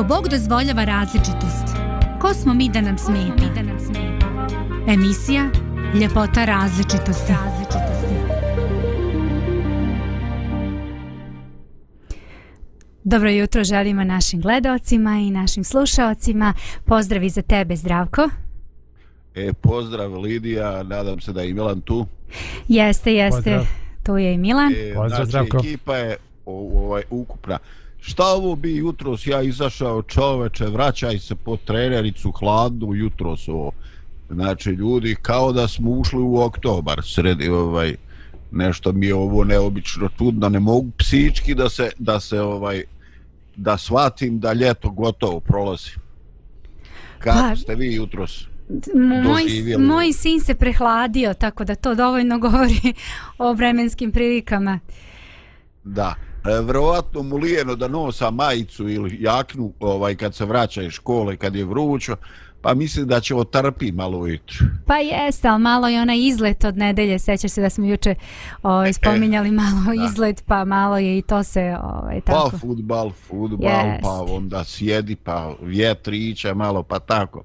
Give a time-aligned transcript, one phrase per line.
[0.00, 1.76] Ako Bog dozvoljava različitost,
[2.20, 3.44] ko smo mi da nam smeta?
[4.88, 5.50] Emisija
[6.00, 7.32] Ljepota različitosti.
[13.04, 16.54] Dobro jutro želimo našim gledalcima i našim slušalcima.
[16.84, 18.28] Pozdravi za tebe, Zdravko.
[19.34, 22.06] E, pozdrav Lidija, nadam se da je i Milan tu.
[22.68, 23.36] Jeste, jeste.
[23.36, 23.66] Pozdrav.
[24.02, 24.72] Tu je i Milan.
[24.72, 25.56] E, pozdrav, znači, Zdravko.
[25.56, 27.58] ekipa je ovaj, ukupna.
[28.00, 33.72] Šta ovo bi jutros ja izašao čoveče, vraćaj se po trenericu hladnu jutros ovo.
[34.30, 37.96] Znači ljudi kao da smo ušli u oktobar sredi ovaj
[38.50, 42.84] nešto mi je ovo neobično čudno, ne mogu psički da se da se ovaj
[43.56, 45.90] da shvatim da ljeto gotovo prolazi.
[47.18, 48.44] Kako pa, ste vi jutros?
[49.24, 49.42] Moj,
[49.78, 52.94] moj sin se prehladio, tako da to dovoljno govori
[53.38, 54.78] o vremenskim prilikama.
[55.84, 56.14] Da.
[56.44, 61.36] E, vjerovatno mu lijeno da nosa majicu ili jaknu ovaj kad se vraća iz škole
[61.36, 62.16] kad je vrućo
[62.62, 64.66] pa mislim da će otrpi malo ujutru.
[64.86, 68.14] Pa jeste, ali malo je onaj izlet od nedelje, sećaš se da smo juče
[68.62, 70.04] ovaj, spominjali malo da.
[70.04, 72.50] izlet, pa malo je i to se ovaj, pa tako.
[72.50, 74.00] Pa futbal, futbal, yes.
[74.02, 77.42] pa onda sjedi, pa vjetrića malo, pa tako.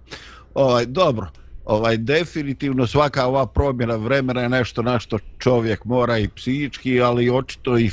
[0.53, 1.27] Ovaj, dobro,
[1.65, 7.29] ovaj, definitivno svaka ova promjena vremena je nešto na što čovjek mora i psihički, ali
[7.29, 7.89] očito i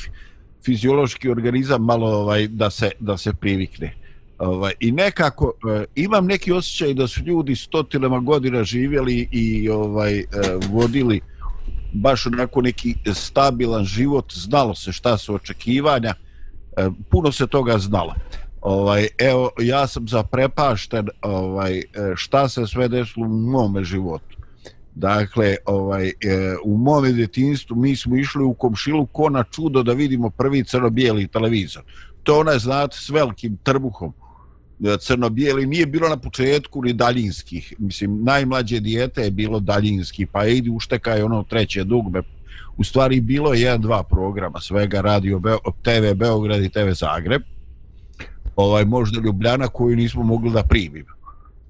[0.65, 3.95] fiziološki organizam malo ovaj da se da se privikne.
[4.39, 10.19] Ovaj i nekako eh, imam neki osjećaj da su ljudi stotinama godina živjeli i ovaj
[10.19, 10.25] eh,
[10.71, 11.21] vodili
[11.93, 16.15] baš onako neki stabilan život, znalo se šta su očekivanja,
[16.77, 18.15] eh, puno se toga znalo.
[18.61, 21.85] Ovaj evo ja sam zaprepašten ovaj eh,
[22.17, 24.37] šta se sve desilo u mome životu.
[24.95, 26.13] Dakle, ovaj, e,
[26.65, 31.29] u mome djetinstvu mi smo išli u komšilu ko na čudo da vidimo prvi crno-bijeli
[31.29, 31.83] televizor.
[32.23, 34.13] To onaj, znate, s velikim trbuhom
[34.85, 37.75] e, crno-bijeli nije bilo na početku ni daljinskih.
[37.79, 42.23] Mislim, najmlađe dijete je bilo daljinski, pa idi uštekaj ono treće dugme.
[42.77, 47.43] U stvari bilo je jedan, dva programa svega, radio Beo, TV Beograd i TV Zagreb.
[48.57, 51.22] Ovaj, možda Ljubljana koju nismo mogli da primimo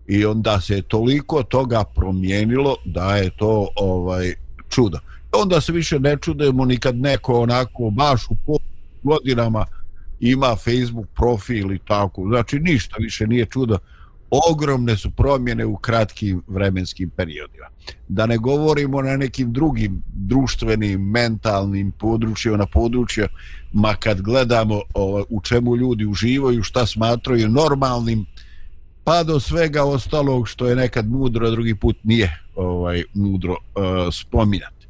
[0.07, 4.35] i onda se toliko toga promijenilo da je to ovaj
[4.69, 4.99] čudo.
[5.33, 8.59] Onda se više ne čudemo nikad neko onako baš u
[9.03, 9.67] godinama
[10.21, 12.29] ima Facebook profil i tako.
[12.29, 13.79] Znači ništa više nije čudo.
[14.51, 17.67] Ogromne su promjene u kratkim vremenskim periodima.
[18.09, 23.27] Da ne govorimo na nekim drugim društvenim, mentalnim područjima, na područja,
[23.73, 28.27] ma kad gledamo ovaj, u čemu ljudi uživaju, šta smatraju normalnim,
[29.05, 33.81] pa do svega ostalog što je nekad mudro, a drugi put nije ovaj mudro eh,
[33.81, 34.89] uh, spominjati.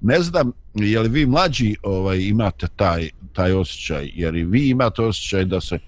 [0.00, 5.02] Ne znam, je li vi mlađi ovaj imate taj, taj osjećaj, jer i vi imate
[5.02, 5.78] osjećaj da se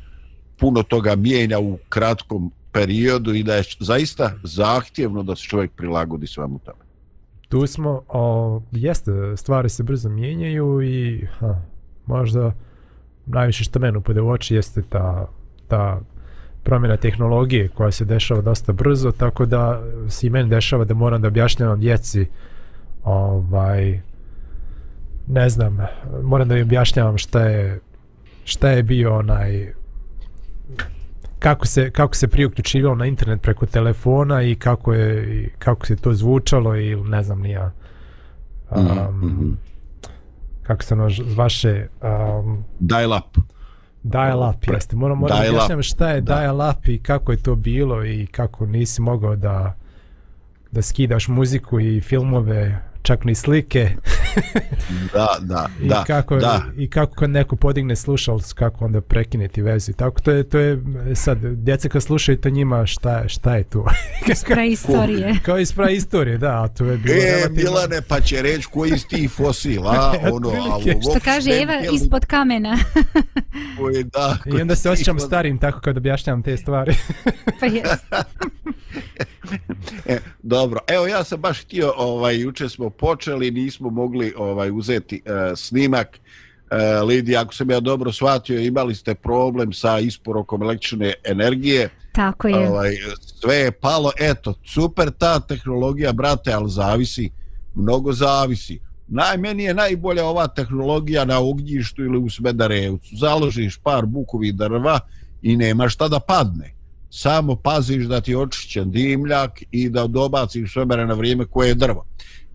[0.59, 6.27] puno toga mijenja u kratkom periodu i da je zaista zahtjevno da se čovjek prilagodi
[6.27, 6.83] svemu tome.
[7.49, 11.63] Tu smo, o, jeste, stvari se brzo mijenjaju i ha,
[12.07, 12.53] možda
[13.27, 15.29] najviše što mene pode u oči jeste ta,
[15.69, 16.01] ta
[16.63, 21.23] promjena tehnologije koja se dešava dosta brzo, tako da se i meni dešava da moram
[21.23, 22.27] da objašnjavam djeci
[23.05, 24.01] ovaj
[25.27, 25.79] ne znam,
[26.23, 27.81] moram da im objašnjavam šta je
[28.45, 29.73] šta je bio onaj
[31.39, 35.87] kako se kako se prije uključivalo na internet preko telefona i kako je i kako
[35.87, 37.73] se to zvučalo i ne znam ni ja
[38.71, 39.55] um, mm -hmm.
[40.63, 43.52] kako se ono vaše um, dial up
[44.03, 44.97] Dial up, jeste.
[44.97, 46.35] Moram, moram objašnjam šta je da.
[46.35, 49.75] dial up i kako je to bilo i kako nisi mogao da
[50.71, 53.91] da skidaš muziku i filmove čak ni slike.
[55.15, 56.05] Da, da, I da.
[56.07, 56.63] Kako, da.
[56.77, 59.93] I kako kad neko podigne slušalac, kako onda prekineti vezu.
[59.93, 60.79] Tako to je, to je
[61.15, 63.85] sad, djeca kad slušaju to njima, šta, šta je tu?
[64.33, 65.35] iz praistorije.
[65.43, 66.63] Kao iz praistorije, da.
[66.63, 67.71] A to je bilo e, relativno...
[67.71, 71.95] Milane, pa će reći koji iz tih fosila, ono, a Što kaže Eva, bili...
[71.95, 72.79] ispod kamena.
[73.79, 75.29] Koji, da, I onda se osjećam ispod...
[75.29, 76.95] starim tako kad objašnjam te stvari.
[77.61, 77.91] pa jes.
[80.07, 85.23] e, dobro, evo ja sam baš htio, ovaj, juče smo počeli, nismo mogli ovaj uzeti
[85.25, 86.09] uh, snimak.
[86.19, 91.89] Uh, Lidija, ako sam ja dobro shvatio, imali ste problem sa isporokom električne energije.
[92.13, 92.69] Tako je.
[92.69, 92.97] Ovaj,
[93.41, 97.31] sve je palo, eto, super ta tehnologija, brate, ali zavisi,
[97.75, 98.81] mnogo zavisi.
[99.09, 103.17] Najmeni je najbolja ova tehnologija na ognjištu ili u Smedarevcu.
[103.17, 105.01] Založiš par bukovi drva
[105.43, 106.83] i nema šta da padne
[107.15, 112.07] samo paziš da ti očišćen dimljak i da dobaciš svemere na vrijeme koje je drvo.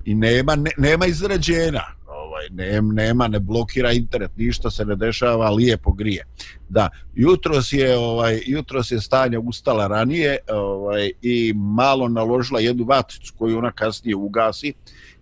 [0.07, 1.83] I nema, ne, nema izrađena.
[2.07, 2.45] ovaj,
[2.81, 6.25] nema, ne blokira internet, ništa se ne dešava, lijepo grije.
[6.69, 13.33] Da, jutros je, ovaj, jutros je stanja ustala ranije ovaj, i malo naložila jednu vatricu
[13.38, 14.74] koju ona kasnije ugasi.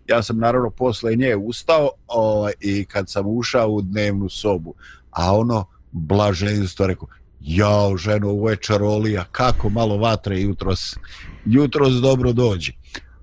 [0.07, 4.73] Ja sam naravno posle nje ustao ovaj, i kad sam ušao u dnevnu sobu,
[5.11, 7.07] a ono blaženstvo rekao,
[7.41, 10.97] jao ženo, ovo je čarolija, kako malo vatre jutros,
[11.45, 12.71] jutros dobro dođe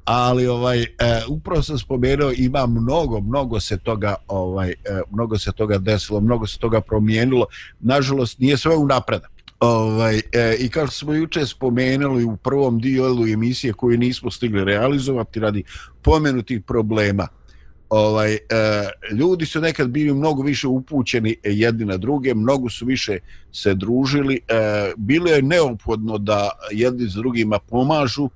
[0.05, 0.87] ali ovaj e,
[1.29, 4.75] upravo sam spomenuo ima mnogo mnogo se toga ovaj e,
[5.13, 7.47] mnogo se toga desilo mnogo se toga promijenilo.
[7.81, 9.31] Nažalost nije sve u napredak.
[9.61, 14.65] Ovaj e, i kao što smo juče spomenuli u prvom dijelu emisije koju nismo stigli
[14.65, 15.63] realizovati radi
[16.03, 17.29] pomenutih problema
[17.93, 18.39] ovaj e,
[19.13, 23.19] ljudi su nekad bili mnogo više upućeni jedni na druge mnogo su više
[23.53, 28.31] se družili e, bilo je neophodno da jedni s drugima pomažu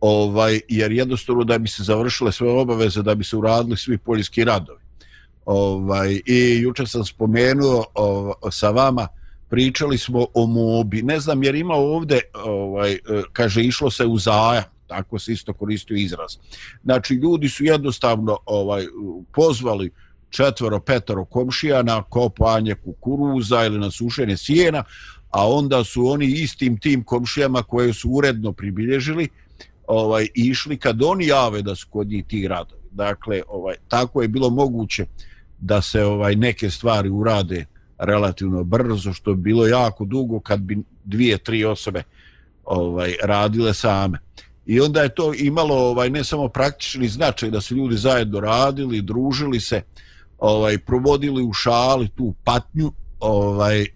[0.00, 4.44] ovaj jer jednostavno da bi se završile sve obaveze da bi se uradili svi poljski
[4.44, 4.80] radovi.
[5.44, 9.08] Ovaj i juče sam spomenuo ovaj, sa vama
[9.48, 11.02] pričali smo o mobi.
[11.02, 12.98] Ne znam jer ima ovde ovaj
[13.32, 16.36] kaže išlo se u zajam tako se isto koristio izraz.
[16.84, 18.86] Znači ljudi su jednostavno ovaj
[19.34, 19.90] pozvali
[20.30, 24.84] četvoro, petoro komšija na kopanje kukuruza ili na sušenje sjena,
[25.30, 29.28] a onda su oni istim tim komšijama koje su uredno pribilježili,
[29.90, 32.82] ovaj išli kad oni jave da su kod njih ti radovi.
[32.90, 35.06] Dakle, ovaj tako je bilo moguće
[35.58, 37.66] da se ovaj neke stvari urade
[37.98, 42.02] relativno brzo što bi bilo jako dugo kad bi dvije tri osobe
[42.64, 44.18] ovaj radile same.
[44.66, 49.02] I onda je to imalo ovaj ne samo praktični značaj da su ljudi zajedno radili,
[49.02, 49.82] družili se,
[50.38, 53.86] ovaj provodili u šali tu patnju, ovaj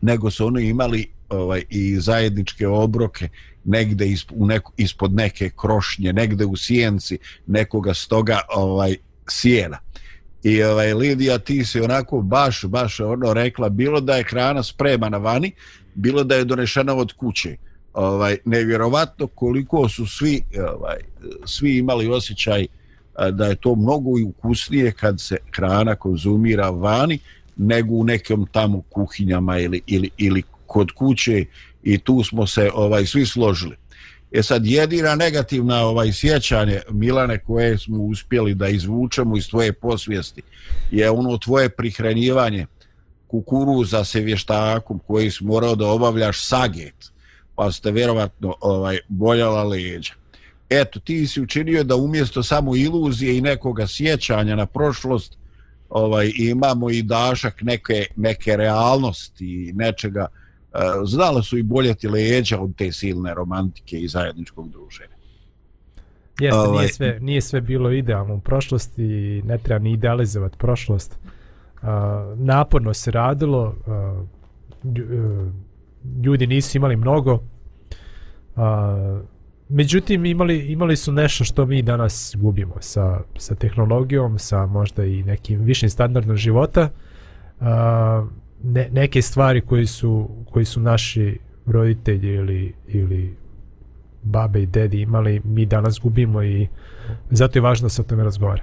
[0.00, 3.28] nego su oni imali ovaj i zajedničke obroke
[3.64, 8.96] negde isp, u neko, ispod neke krošnje, negde u sjenci nekoga stoga ovaj
[9.28, 9.78] sjena.
[10.42, 15.18] I ovaj Lidija ti se onako baš baš ono rekla bilo da je hrana spremana
[15.18, 15.52] vani,
[15.94, 17.56] bilo da je donešena od kuće.
[17.92, 20.42] Ovaj nevjerovatno koliko su svi
[20.74, 20.96] ovaj
[21.46, 22.66] svi imali osjećaj
[23.32, 27.18] da je to mnogo i ukusnije kad se hrana konzumira vani
[27.56, 31.44] nego u nekom tamo kuhinjama ili ili ili kod kuće
[31.82, 33.76] i tu smo se ovaj svi složili.
[34.32, 40.42] E sad jedina negativna ovaj sjećanje Milane koje smo uspjeli da izvučemo iz tvoje posvijesti
[40.90, 42.66] je ono tvoje prihranjivanje
[43.26, 47.12] kukuruza se vještakom koji si morao da obavljaš saget
[47.54, 50.14] pa ste vjerovatno ovaj boljala leđa.
[50.70, 55.36] Eto, ti si učinio da umjesto samo iluzije i nekoga sjećanja na prošlost
[55.88, 60.26] ovaj imamo i dašak neke, neke realnosti i nečega
[61.04, 65.12] znala su i boljeti leđa od te silne romantike i zajedničkog druženja.
[66.40, 71.18] Jeste, ovaj, nije, sve, nije sve bilo idealno u prošlosti ne treba ni idealizovati prošlost.
[71.82, 71.88] Uh,
[72.36, 74.26] naporno se radilo, uh,
[76.24, 78.62] ljudi nisu imali mnogo, uh,
[79.68, 85.22] međutim imali, imali su nešto što mi danas gubimo sa, sa tehnologijom, sa možda i
[85.22, 86.88] nekim višim standardom života.
[87.60, 87.66] Uh,
[88.64, 93.36] ne, neke stvari koji su koji su naši roditelji ili ili
[94.22, 96.68] babe i dedi imali mi danas gubimo i
[97.30, 98.62] zato je važno da se o tome razgovara.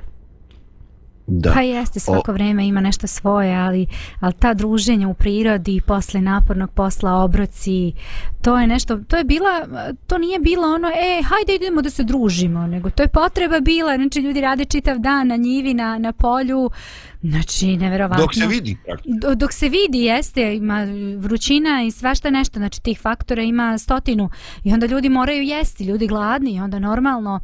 [1.32, 1.52] Da.
[1.54, 2.34] Pa jeste, svako o...
[2.34, 3.88] vrijeme ima nešto svoje, ali,
[4.20, 7.94] ali ta druženja u prirodi posle napornog posla obroci,
[8.42, 9.68] to je nešto, to je bila,
[10.08, 13.96] to nije bilo ono, e, hajde idemo da se družimo, nego to je potreba bila,
[13.96, 16.70] znači ljudi rade čitav dan na njivi, na, na polju,
[17.22, 18.24] znači, neverovatno.
[18.24, 18.78] Dok se vidi.
[19.06, 24.30] Do, dok se vidi, jeste, ima vrućina i svašta nešto, znači tih faktora ima stotinu
[24.64, 27.40] i onda ljudi moraju jesti, ljudi gladni i onda normalno,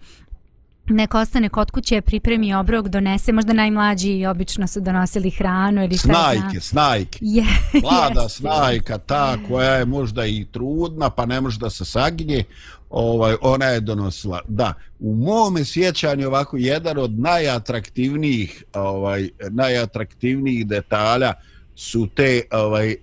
[0.87, 6.07] neko ostane kod kuće, pripremi obrok, donese, možda najmlađi obično su donosili hranu ili šta
[6.07, 7.19] Snajke, snajke.
[7.21, 7.45] Je,
[7.83, 8.29] Mlada yes.
[8.29, 12.43] snajka, ta koja je možda i trudna, pa ne može da se saginje,
[12.89, 14.41] ovaj, ona je donosila.
[14.47, 21.33] Da, u mome sjećanju ovako, jedan od najatraktivnijih, ovaj, najatraktivnijih detalja
[21.75, 22.95] su te ovaj, e,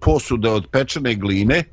[0.00, 1.64] posude od pečene gline,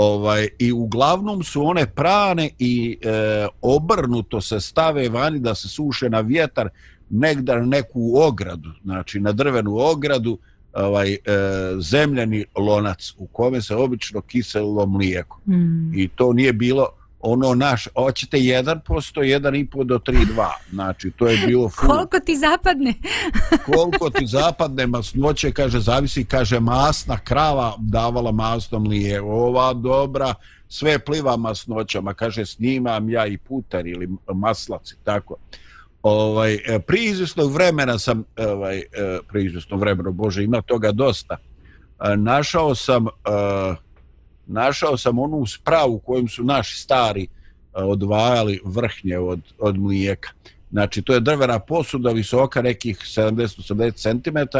[0.00, 6.10] ovaj i uglavnom su one prane i e, obrnuto se stave vani da se suše
[6.10, 6.68] na vjetar
[7.10, 10.38] negdje na neku ogradu znači na drvenu ogradu
[10.72, 11.18] ovaj e,
[11.80, 15.98] zemljani lonac u kome se obično kiselo mlijeko mm.
[15.98, 16.88] i to nije bilo
[17.20, 20.48] ono naš, hoćete 1%, 1,5 do 3,2.
[20.70, 21.88] Znači, to je bilo full.
[21.88, 22.94] Koliko ti zapadne?
[23.74, 29.20] Koliko ti zapadne masnoće, kaže, zavisi, kaže, masna krava davala masno mlije.
[29.20, 30.34] Ova dobra,
[30.68, 35.36] sve pliva masnoćama, kaže, snimam ja i putar ili maslaci, tako.
[36.02, 38.84] Ovaj, e, prije izvjesnog vremena sam, ovaj, e,
[39.28, 43.06] prije izvjesnog vremena, Bože, ima toga dosta, e, našao sam,
[44.48, 47.26] našao sam onu spravu u kojem su naši stari
[47.72, 50.30] odvajali vrhnje od, od mlijeka.
[50.70, 54.58] Znači, to je drvena posuda, visoka nekih 70-80 cm,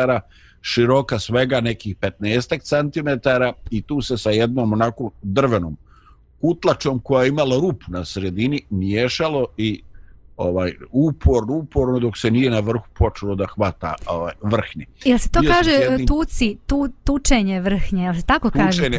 [0.60, 3.28] široka svega nekih 15 cm
[3.70, 5.76] i tu se sa jednom onako drvenom
[6.40, 9.82] kutlačom koja je imala rup na sredini miješalo i
[10.36, 14.86] ovaj upor uporno dok se nije na vrhu počelo da hvata ovaj vrhnje.
[15.04, 16.06] Jel se to Bio kaže jednim...
[16.06, 18.90] tuci, tu, tučenje vrhnje, jel se tako kaže?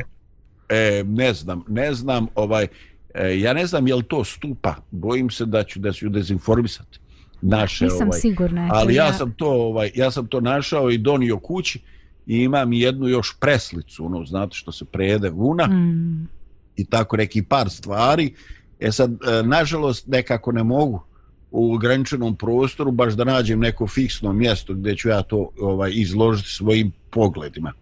[0.70, 2.68] E, ne znam, ne znam, ovaj,
[3.14, 7.00] e, ja ne znam je li to stupa, bojim se da ću da ću dezinformisati
[7.42, 8.68] naše Nisam ovaj, sigurna.
[8.72, 9.06] Ali ja...
[9.06, 11.80] ja sam to ovaj ja sam to našao i donio kući
[12.28, 15.68] i imam jednu još preslicu, ono znate što se prejede vuna.
[15.68, 16.28] Mm.
[16.76, 18.34] I tako neki par stvari.
[18.80, 21.04] E sad e, nažalost nekako ne mogu
[21.52, 26.50] u ograničenom prostoru baš da nađem neko fiksno mjesto gdje ću ja to ovaj izložiti
[26.50, 27.74] svojim pogledima.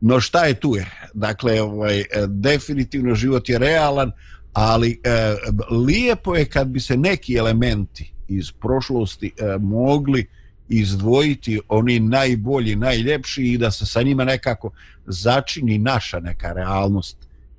[0.00, 0.86] No šta je tu je?
[1.14, 4.12] Dakle, ovaj, e, definitivno život je realan,
[4.52, 5.34] ali e,
[5.70, 10.26] lijepo je kad bi se neki elementi iz prošlosti e, mogli
[10.68, 14.70] izdvojiti oni najbolji, najljepši i da se sa njima nekako
[15.06, 17.16] začini naša neka realnost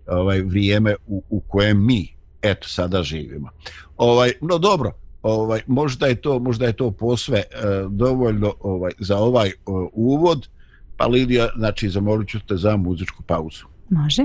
[0.07, 2.07] ovaj vrijeme u, u kojem mi
[2.41, 3.49] eto sada živimo.
[3.97, 4.91] Ovaj no dobro,
[5.23, 7.45] ovaj možda je to možda je to posve eh,
[7.89, 9.53] dovoljno ovaj za ovaj eh,
[9.93, 10.47] uvod.
[10.97, 13.65] Pa Lidija, znači zamolit ću te za muzičku pauzu.
[13.89, 14.23] Može.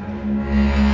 [0.00, 0.89] Može.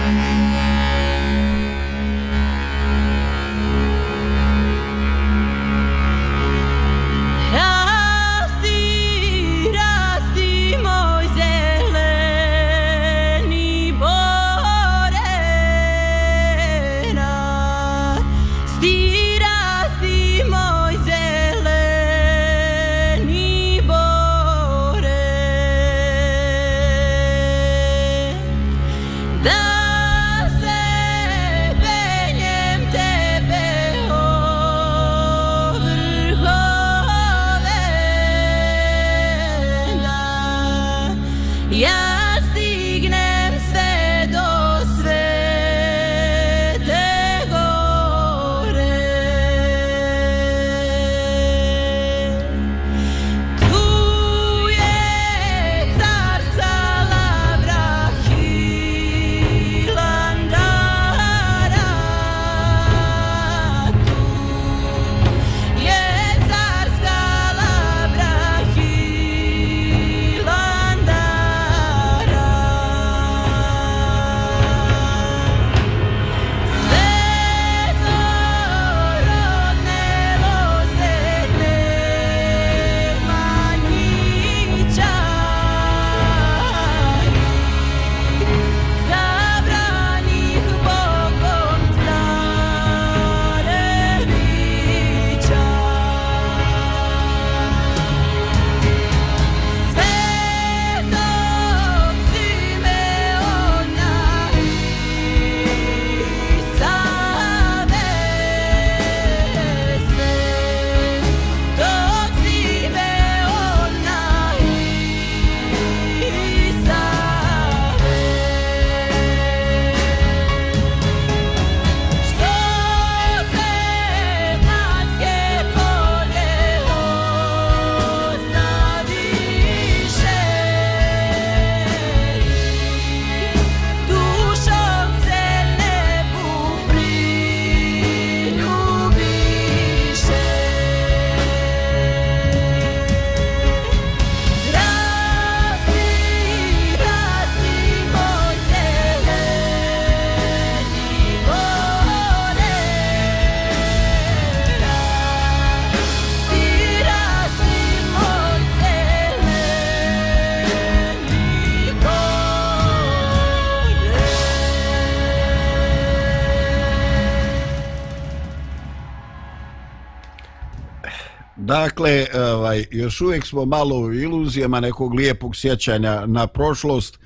[172.90, 177.18] Još uvijek smo malo u iluzijama nekog lijepog sjećanja na prošlost,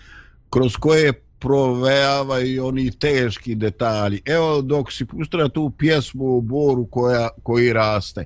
[0.51, 4.23] kroz koje provejava i oni teški detalji.
[4.25, 8.25] Evo, dok si pustila tu pjesmu u Boru koja, koji raste,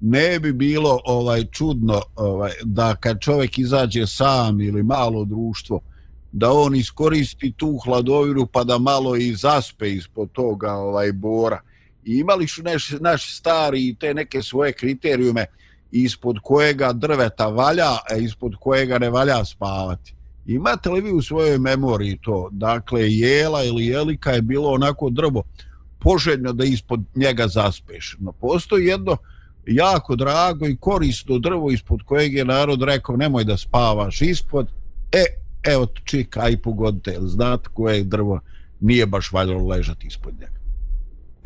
[0.00, 5.80] ne bi bilo ovaj čudno ovaj, da kad čovjek izađe sam ili malo društvo,
[6.32, 11.60] da on iskoristi tu hladovinu pa da malo i zaspe ispod toga ovaj Bora
[12.04, 15.46] I imali su naši, naš stari te neke svoje kriterijume
[15.90, 20.14] ispod kojega drveta valja, a ispod kojega ne valja spavati.
[20.46, 22.48] Imate li vi u svojoj memoriji to?
[22.52, 25.42] Dakle, jela ili jelika je bilo onako drvo
[25.98, 28.16] poželjno da ispod njega zaspeš.
[28.20, 29.16] No, postoji jedno
[29.66, 34.68] jako drago i korisno drvo ispod kojeg je narod rekao nemoj da spavaš ispod.
[35.12, 35.24] E,
[35.64, 38.40] evo čika i pogodite, znate koje drvo
[38.80, 40.55] nije baš valjalo ležati ispod njega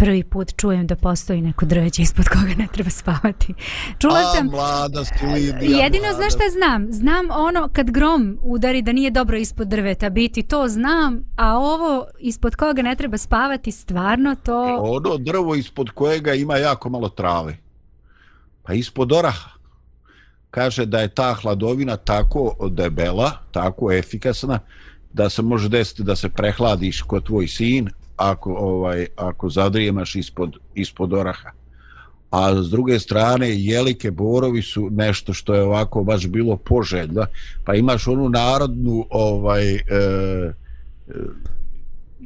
[0.00, 3.54] prvi put čujem da postoji neko drveće ispod koga ne treba spavati.
[3.98, 4.46] Čula A, sam...
[4.46, 6.16] mlada si Lidija, Jedino mlada.
[6.16, 6.92] znaš šta znam?
[6.92, 12.06] Znam ono kad grom udari da nije dobro ispod drveta biti, to znam, a ovo
[12.18, 14.76] ispod koga ne treba spavati, stvarno to...
[14.80, 17.56] Ono drvo ispod kojega ima jako malo trave.
[18.62, 19.50] Pa ispod oraha.
[20.50, 24.58] Kaže da je ta hladovina tako debela, tako efikasna,
[25.12, 27.88] da se može desiti da se prehladiš kod tvoj sin,
[28.20, 31.50] ako ovaj ako zadrijemaš ispod ispod oraha.
[32.30, 37.26] A s druge strane jelike borovi su nešto što je ovako baš bilo poželjno.
[37.64, 40.52] Pa imaš onu narodnu ovaj e, e,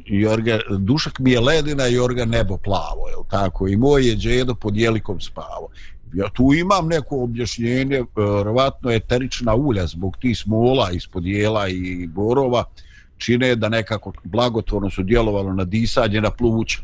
[0.07, 3.69] Jorga, dušak mi je ledina, Jorga nebo plavo, je tako?
[3.69, 5.69] I moj je džedo pod jelikom spavo.
[6.15, 12.07] Ja tu imam neko objašnjenje, e, vjerovatno eterična ulja zbog tih smola ispod jela i
[12.07, 12.65] borova,
[13.25, 16.79] čine da nekako blagotvorno su djelovalo na disanje na pluća.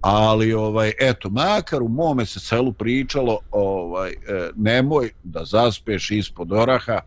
[0.00, 4.14] Ali ovaj eto makar u mome se selu pričalo ovaj e,
[4.56, 7.00] nemoj da zaspeš ispod oraha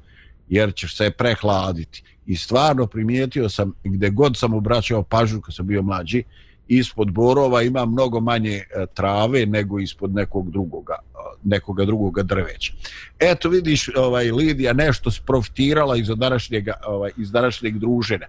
[0.49, 2.03] jer ćeš se prehladiti.
[2.25, 6.23] I stvarno primijetio sam gdje god sam obraćao pažnju kad sam bio mlađi
[6.69, 10.95] ispod borova ima mnogo manje e, trave nego ispod nekog drugoga
[11.43, 12.73] nekoga drugog drveća.
[13.19, 18.27] Eto vidiš, ovaj Lidija nešto profitirala iz današnjeg ovaj iz današnjeg druženja.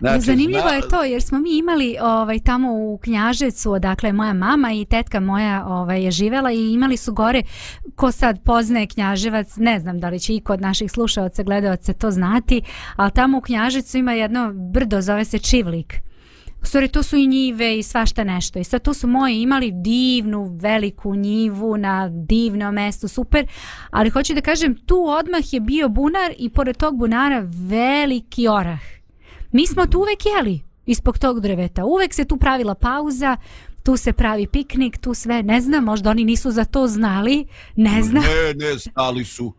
[0.00, 0.74] Znači, Zanimljivo zna...
[0.74, 5.20] je to jer smo mi imali ovaj tamo u Knjaževcu, dakle moja mama i tetka
[5.20, 7.42] moja ovaj je živela i imali su gore
[7.96, 12.10] ko sad poznaje Knjaževac, ne znam da li će i kod naših slušaoca, gledaoca to
[12.10, 12.62] znati,
[12.96, 15.94] al tamo u Knjaževcu ima jedno brdo zove se Čivlik.
[16.62, 18.58] U stvari, to su i njive i svašta nešto.
[18.58, 23.46] I sad tu su moji imali divnu, veliku njivu na divnom mestu, super.
[23.90, 28.80] Ali hoću da kažem, tu odmah je bio bunar i pored tog bunara veliki orah.
[29.52, 31.84] Mi smo tu uvek jeli ispod tog drveta.
[31.84, 33.36] Uvek se tu pravila pauza,
[33.82, 38.02] tu se pravi piknik, tu sve, ne znam, možda oni nisu za to znali, ne
[38.02, 38.22] znam.
[38.22, 39.52] Ne, ne, znali su.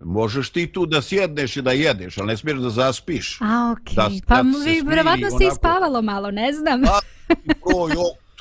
[0.00, 3.38] Možeš ti tu da sjedneš i da jedeš, ali ne smiješ da zaspiš.
[3.40, 3.96] A, okej.
[3.96, 4.22] Okay.
[4.26, 6.82] Pa vi vjerovatno se ispavalo malo, ne znam.
[6.82, 7.00] Pa,
[7.64, 7.92] broj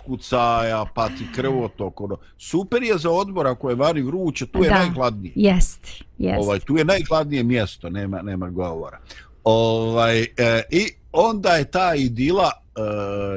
[0.10, 2.02] otkucaja, pa ti krvotok.
[2.02, 2.18] Ono.
[2.38, 4.76] Super je za odbor ako je vani vruće, tu je da.
[4.76, 5.34] najhladnije.
[5.36, 6.44] Jest, jest.
[6.44, 9.00] Ovaj, tu je najhladnije mjesto, nema, nema govora.
[9.44, 12.82] Ovaj, e, I onda je ta idila e,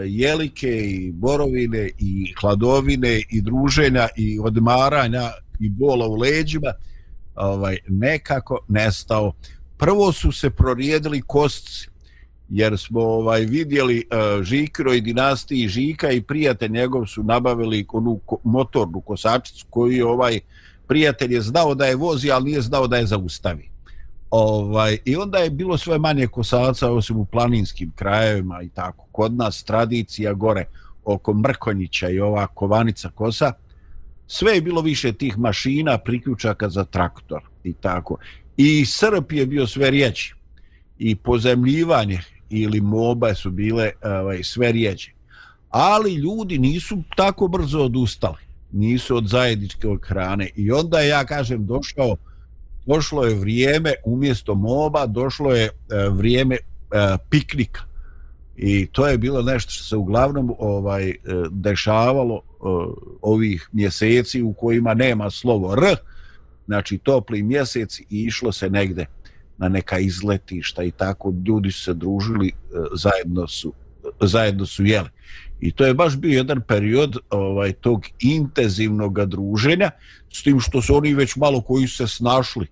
[0.07, 5.31] jelike i borovine i hladovine i druženja i odmaranja
[5.61, 6.73] i bola u leđima
[7.35, 9.33] ovaj nekako nestao.
[9.77, 11.93] Prvo su se prorijedili kostci
[12.49, 18.21] jer smo ovaj vidjeli uh, Žikro i dinastiji Žika i prijatelj njegov su nabavili onu
[18.27, 20.41] ko, motornu kosačicu koju ovaj
[20.89, 23.71] prijatelj je znao da je vozi, ali nije znao da je zaustavi.
[24.31, 29.07] Ovaj, I onda je bilo sve manje kosaca, osim u planinskim krajevima i tako.
[29.13, 30.65] Kod nas tradicija gore
[31.05, 33.53] oko Mrkonjića i ova kovanica kosa,
[34.33, 38.17] sve je bilo više tih mašina, priključaka za traktor i tako.
[38.57, 40.33] I srp je bio sve rijeđi.
[40.99, 45.11] I pozemljivanje ili moba su bile ovaj, sve rijeđe.
[45.71, 48.43] Ali ljudi nisu tako brzo odustali.
[48.73, 50.49] Nisu od zajedničke hrane.
[50.57, 52.17] I onda ja kažem došao,
[52.87, 55.71] došlo je vrijeme umjesto moba, došlo je eh,
[56.11, 57.92] vrijeme eh, piknika.
[58.57, 61.17] I to je bilo nešto što se uglavnom ovaj eh,
[61.51, 62.65] dešavalo eh,
[63.23, 65.97] ovih mjeseci u kojima nema slovo R,
[66.67, 69.07] znači topli mjesec i išlo se negde
[69.59, 72.53] na neka izletišta i tako ljudi su se družili, eh,
[72.95, 73.73] zajedno su
[74.21, 75.09] zajedno su jeli.
[75.61, 79.91] I to je baš bio jedan period ovaj tog intenzivnog druženja
[80.33, 82.67] s tim što su oni već malo koji su se snašli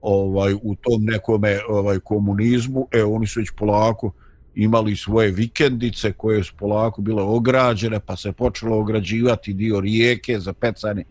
[0.00, 4.12] ovaj u tom nekome ovaj komunizmu, e oni su već polako
[4.54, 10.52] imali svoje vikendice koje su polako bile ograđene, pa se počelo ograđivati dio rijeke za
[10.52, 11.04] pecanje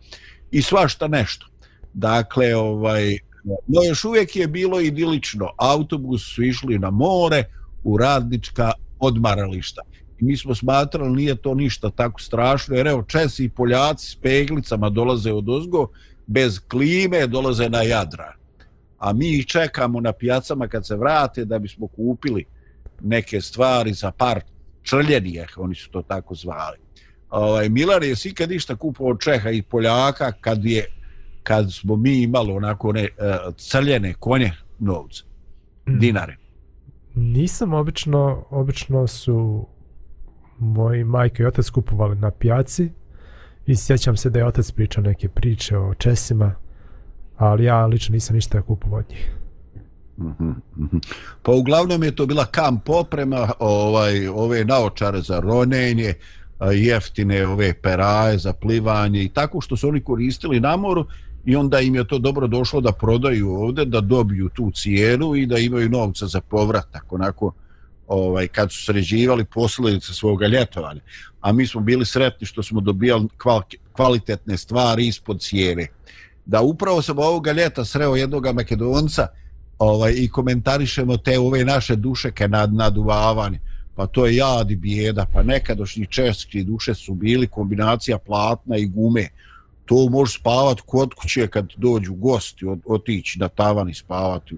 [0.52, 1.48] i svašta nešto.
[1.94, 5.50] Dakle, ovaj, no još uvijek je bilo idilično.
[5.58, 7.44] Autobus su išli na more
[7.84, 9.82] u radnička odmarališta.
[10.20, 14.16] I mi smo smatrali nije to ništa tako strašno, jer evo Česi i Poljaci s
[14.16, 15.88] peglicama dolaze od Ozgo,
[16.28, 18.36] bez klime dolaze na Jadra.
[18.98, 22.46] A mi ih čekamo na pijacama kad se vrate da bismo kupili
[23.04, 24.42] neke stvari za par
[24.84, 26.78] črljenije, oni su to tako zvali.
[27.30, 30.86] Ovaj, Milan je svi kad išta kupao od Čeha i Poljaka kad je
[31.44, 35.24] kad smo mi imali onako ne uh, crljene konje novce,
[35.88, 36.00] mm.
[36.00, 36.38] dinare.
[37.16, 39.68] Nisam obično, obično su
[40.60, 42.90] moji majke i otac kupovali na pijaci
[43.66, 46.56] i sjećam se da je otac pričao neke priče o Česima,
[47.38, 49.43] ali ja lično nisam ništa kupovao od njih.
[50.18, 50.98] Mhm, mhm.
[51.42, 56.14] Pa uglavnom je to bila kamp oprema, ovaj, ove naočare za ronenje,
[56.72, 61.06] jeftine ove peraje za plivanje i tako što su oni koristili na moru
[61.46, 65.46] i onda im je to dobro došlo da prodaju ovde, da dobiju tu cijenu i
[65.46, 67.54] da imaju novca za povratak, onako
[68.08, 71.02] ovaj, kad su sređivali posledice svoga ljetovanja.
[71.42, 73.28] A mi smo bili sretni što smo dobijali
[73.92, 75.88] kvalitetne stvari ispod cijene.
[76.46, 79.28] Da upravo sam ovoga ljeta sreo jednog makedonca
[79.84, 83.60] ovaj, i komentarišemo te ove naše dušeke nad, naduvavanje.
[83.96, 85.26] Pa to je jad i bijeda.
[85.34, 89.28] Pa nekadošnji česki duše su bili kombinacija platna i gume
[89.86, 94.58] to može spavati kod kuće kad dođu gosti, od, otići na tavan i spavati.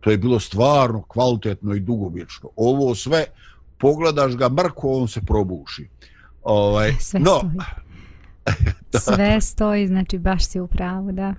[0.00, 2.48] To je bilo stvarno kvalitetno i dugobično.
[2.56, 3.24] Ovo sve,
[3.78, 5.88] pogledaš ga mrko, on se probuši.
[6.42, 7.87] Ovaj, sve no, stoji.
[9.04, 11.34] Sve stoji, znači baš si u pravu, da.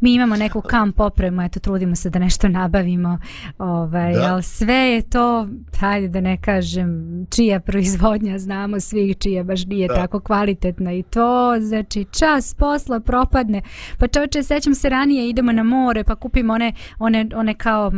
[0.00, 3.18] Mi imamo neku kamp opremu, eto trudimo se da nešto nabavimo,
[3.58, 4.32] ovaj, da.
[4.32, 9.88] ali sve je to, hajde da ne kažem, čija proizvodnja, znamo svi čija baš nije
[9.88, 9.94] da.
[9.94, 13.62] tako kvalitetna i to, znači čas posla propadne,
[13.98, 17.92] pa čovječe, sećam se ranije, idemo na more, pa kupimo one, one, one kao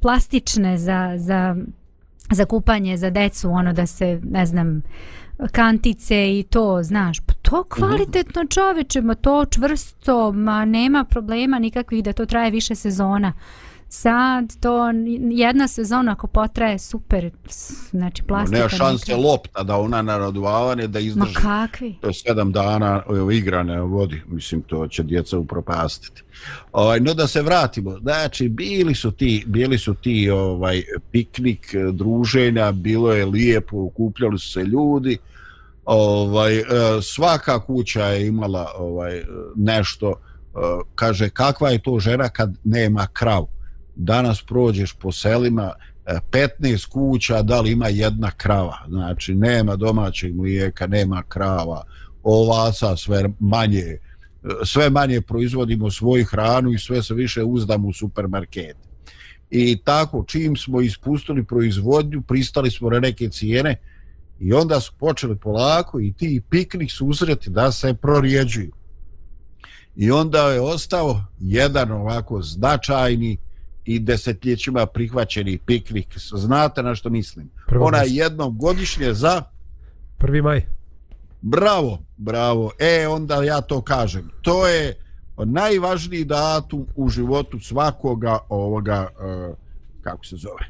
[0.00, 1.56] plastične za, za,
[2.30, 4.82] za kupanje, za decu, ono da se, ne znam,
[5.52, 7.68] kantice i to, znaš, pa to mhm.
[7.68, 13.32] kvalitetno čoveče, ma to čvrsto, ma nema problema nikakvih da to traje više sezona
[13.88, 14.92] sad to
[15.30, 17.30] jedna sezona ako potraje super
[17.90, 19.24] znači plastika nema šanse nekaj.
[19.24, 20.30] lopta da ona na
[20.86, 21.98] da izdrži Ma kakvi?
[22.00, 26.22] to je sedam dana evo, igrane vodi mislim to će djeca upropastiti
[26.72, 32.72] ovaj, no da se vratimo znači bili su ti bili su ti ovaj piknik druženja
[32.72, 35.18] bilo je lijepo okupljali su se ljudi
[35.86, 36.64] ovaj e,
[37.02, 39.22] svaka kuća je imala ovaj
[39.56, 40.14] nešto e,
[40.94, 43.48] kaže kakva je to žena kad nema kravu
[43.96, 45.72] danas prođeš po selima
[46.06, 46.18] e,
[46.60, 51.84] 15 kuća, da li ima jedna krava, znači nema domaćeg mlijeka, nema krava,
[52.22, 53.98] ovaca sve manje,
[54.64, 58.76] sve manje proizvodimo svoju hranu i sve se više uzdamo u supermarket.
[59.50, 63.76] I tako, čim smo ispustili proizvodnju, pristali smo na neke cijene
[64.38, 68.72] i onda su počeli polako i ti piknik susreti da se prorijeđuju.
[69.96, 73.36] I onda je ostao jedan ovako značajni
[73.84, 76.18] i desetljećima prihvaćeni piknik.
[76.18, 77.50] Znate na što mislim?
[77.66, 79.42] Prvo Ona je jednom godišnje za...
[80.18, 80.66] Prvi maj.
[81.40, 82.70] Bravo, bravo.
[82.78, 84.30] E, onda ja to kažem.
[84.42, 84.96] To je
[85.44, 89.56] najvažniji datum u životu svakoga ovoga, uh,
[90.02, 90.66] kako se zove?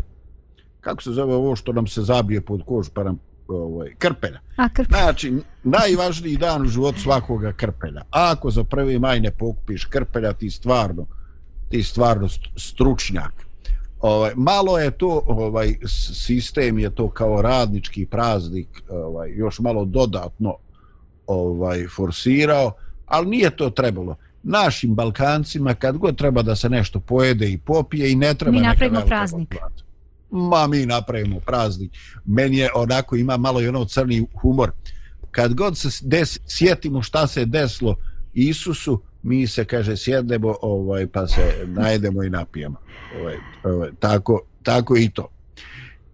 [0.81, 4.41] Kako se zove ovo što nam se zabije pod kožu, pa nam ovaj, krpelja.
[4.57, 5.03] A, krpelja.
[5.03, 5.33] Znači,
[5.65, 8.01] najvažniji dan u životu svakoga krpelja.
[8.01, 11.07] A ako za prvi maj ne pokupiš krpelja, ti stvarno
[11.69, 13.47] ti stvarno stručnjak.
[14.01, 15.75] Ovaj malo je to ovaj
[16.13, 20.55] sistem je to kao radnički praznik, ovaj još malo dodatno
[21.27, 22.73] ovaj forsirao,
[23.07, 24.17] ali nije to trebalo.
[24.43, 28.63] Našim Balkancima kad god treba da se nešto pojede i popije i ne treba Mi
[28.63, 29.49] napravimo praznik.
[29.49, 29.86] Poklad.
[30.31, 31.93] Ma mi napravimo praznik.
[32.25, 34.71] Meni je onako ima malo i ono crni humor.
[35.31, 37.97] Kad god se des, sjetimo šta se deslo
[38.35, 42.77] Isusu, mi se kaže sjednemo ovaj pa se najdemo i napijemo
[43.21, 45.29] ovaj, ovaj, tako, tako i to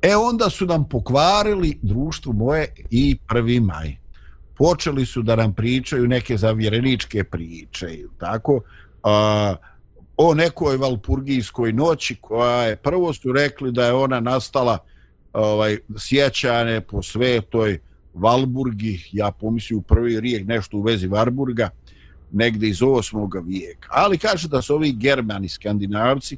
[0.03, 3.97] e onda su nam pokvarili društvo moje i prvi maj
[4.57, 8.61] počeli su da nam pričaju neke zavjereničke priče tako
[9.03, 9.55] a,
[10.17, 14.79] o nekoj valpurgijskoj noći koja je prvo su rekli da je ona nastala
[15.33, 17.79] ovaj sjećane po svetoj
[18.15, 21.71] Valburgi, ja pomislio u prvi rijek nešto u vezi Varburga,
[22.33, 23.47] negde iz 8.
[23.47, 23.89] vijeka.
[23.91, 26.37] Ali kaže da su ovi germani skandinavci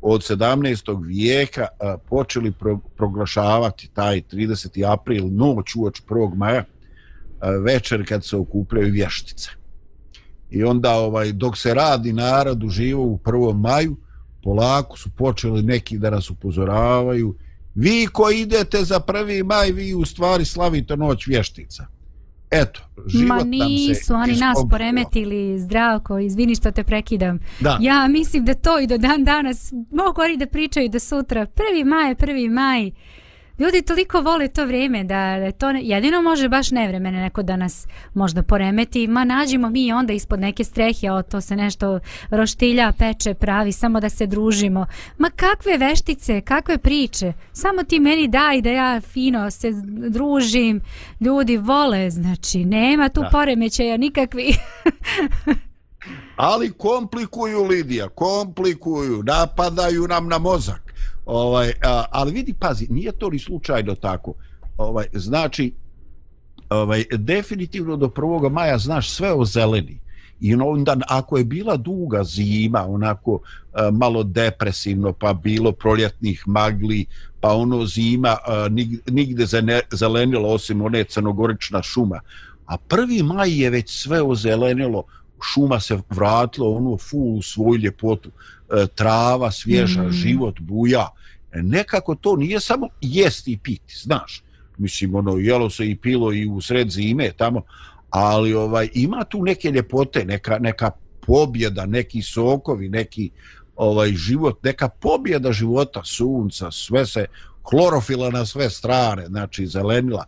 [0.00, 1.06] od 17.
[1.06, 4.92] vijeka a, počeli pro, proglašavati taj 30.
[4.92, 6.34] april noć uoč 1.
[6.34, 6.64] maja
[7.40, 9.61] a, večer kad se okupljaju vještice.
[10.52, 13.58] I onda ovaj dok se radi narod uživo u 1.
[13.58, 13.96] maju,
[14.42, 17.34] polako su počeli neki da nas upozoravaju
[17.74, 19.44] vi koji idete za 1.
[19.44, 21.86] maj, vi u stvari slavite noć vještica
[22.52, 27.38] eto, život Ma nisu, oni nas poremetili, zdravko, izvini što te prekidam.
[27.60, 27.78] Da.
[27.80, 31.84] Ja mislim da to i do dan danas mogu oni da pričaju da sutra, prvi
[31.84, 32.90] maj, prvi maj,
[33.58, 37.56] ljudi toliko vole to vrijeme da, da to ne, jedino može baš nevremene neko da
[37.56, 42.92] nas možda poremeti ma nađimo mi onda ispod neke strehe o to se nešto roštilja
[42.98, 44.86] peče pravi samo da se družimo.
[45.18, 49.70] Ma kakve veštice kakve priče samo ti meni daj da ja fino se
[50.08, 50.80] družim.
[51.20, 53.28] Ljudi vole znači nema tu da.
[53.32, 54.54] poremećaja nikakvi.
[56.36, 60.81] Ali komplikuju Lidija komplikuju napadaju nam na mozak
[61.26, 64.34] Ovaj, a, ali vidi, pazi, nije to ni slučajno tako.
[64.76, 65.72] Ovaj, znači,
[66.70, 68.50] ovaj, definitivno do 1.
[68.50, 69.98] maja znaš sve o zeleni.
[70.40, 73.40] I onda, ako je bila duga zima, onako
[73.72, 77.06] a, malo depresivno, pa bilo proljetnih magli,
[77.40, 78.68] pa ono zima a,
[79.06, 79.46] nigde
[79.92, 82.20] zelenilo osim one crnogorična šuma.
[82.66, 83.22] A 1.
[83.22, 85.04] maj je već sve ozelenilo,
[85.42, 88.30] šuma se vratilo ono full svoju ljepotu.
[88.72, 90.10] E, trava svježa, mm.
[90.10, 91.08] život buja.
[91.52, 94.42] E, nekako to nije samo jesti i piti, znaš.
[94.78, 97.62] Mislim, ono, jelo se i pilo i u sred zime tamo,
[98.10, 100.90] ali ovaj ima tu neke ljepote, neka, neka
[101.26, 103.30] pobjeda, neki sokovi, neki
[103.76, 107.26] ovaj život, neka pobjeda života, sunca, sve se,
[107.62, 110.24] klorofila na sve strane, znači zelenila.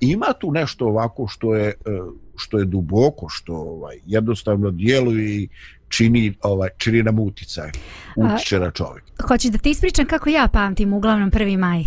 [0.00, 5.48] Ima tu nešto ovako što je, uh, što je duboko, što ovaj, jednostavno djeluje i
[5.88, 7.70] čini, ovaj, čini nam uticaj,
[8.16, 9.04] utiče na čovjek.
[9.28, 11.58] Hoćeš da ti ispričam kako ja pamtim uglavnom 1.
[11.58, 11.84] maj?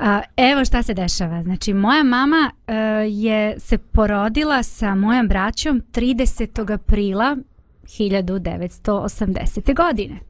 [0.00, 1.42] A, evo šta se dešava.
[1.42, 2.74] Znači, moja mama uh,
[3.08, 6.72] je se porodila sa mojom braćom 30.
[6.72, 7.36] aprila
[7.84, 9.74] 1980.
[9.74, 10.20] godine.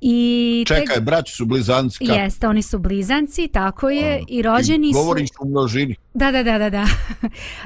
[0.00, 1.00] I Čekaj, te...
[1.00, 2.06] braći su blizanci.
[2.06, 2.18] Kako?
[2.20, 4.14] Jeste, oni su blizanci, tako je.
[4.14, 4.98] A, I rođeni su...
[4.98, 5.96] Govoriš u množini.
[6.18, 6.86] Da, da, da, da, da.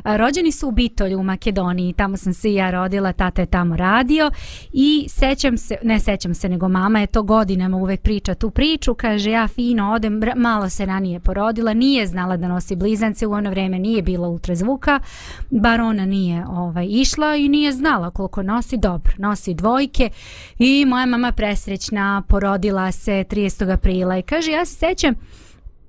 [0.16, 1.92] rođeni su u Bitolju u Makedoniji.
[1.92, 4.30] Tamo sam se i ja rodila, tata je tamo radio.
[4.72, 8.94] I sećam se, ne sećam se, nego mama je to godinama uvek priča tu priču.
[8.94, 11.74] Kaže, ja fino odem, malo se ranije porodila.
[11.74, 13.26] Nije znala da nosi blizance.
[13.26, 15.00] U ono vreme nije bilo ultrazvuka.
[15.50, 18.76] Bar ona nije ovaj, išla i nije znala koliko nosi.
[18.76, 20.10] Dobro, nosi dvojke.
[20.58, 23.72] I moja mama presrećna porodila se 30.
[23.72, 25.14] aprila i kaže ja se sećam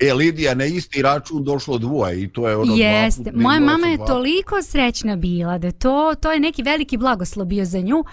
[0.04, 2.76] E, Lidija, na isti račun došlo dvoje i to je ono...
[2.76, 4.06] Jeste, moja mama je dva.
[4.06, 8.04] toliko srećna bila da to, to je neki veliki blagoslov bio za nju.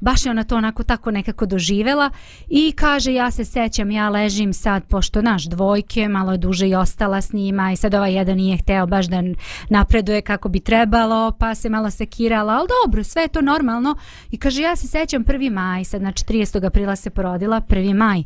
[0.00, 2.10] Baš je ona to onako tako nekako doživela
[2.48, 6.74] i kaže ja se sećam, ja ležim sad, pošto naš dvojke, malo je duže i
[6.74, 9.22] ostala s njima i sad ovaj jedan nije hteo baš da
[9.68, 13.96] napreduje kako bi trebalo, pa se malo sekirala, ali dobro, sve je to normalno.
[14.30, 15.50] I kaže ja se sećam 1.
[15.50, 16.66] maj, sad znači 30.
[16.66, 17.94] aprila se porodila, 1.
[17.94, 18.22] maj.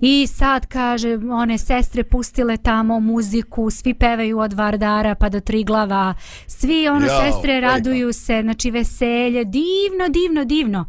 [0.00, 6.14] I sad kaže, one sestre pustile tamo muziku, svi pevaju od Vardara pa do Triglava,
[6.46, 10.84] svi ono Jao, sestre raduju se, znači veselje, divno, divno, divno.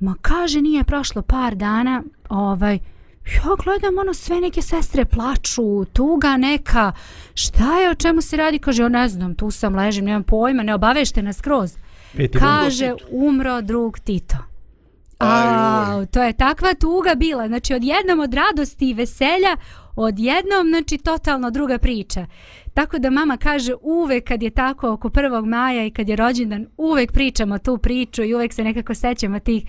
[0.00, 2.78] Ma kaže, nije prošlo par dana, ovaj,
[3.26, 6.92] ja gledam ono sve neke sestre plaču, tuga neka,
[7.34, 8.58] šta je, o čemu se radi?
[8.58, 11.76] Kaže, ja ne znam, tu sam, ležim, nemam pojma, ne obavešte nas kroz.
[12.38, 14.49] Kaže, umro drug Tito.
[15.20, 17.48] A, to je takva tuga bila.
[17.48, 19.56] Znači, odjednom od radosti i veselja,
[19.96, 22.26] odjednom, znači, totalno druga priča.
[22.74, 25.44] Tako da mama kaže uvek kad je tako oko 1.
[25.44, 29.64] maja i kad je rođendan, uvek pričamo tu priču i uvek se nekako sećamo tih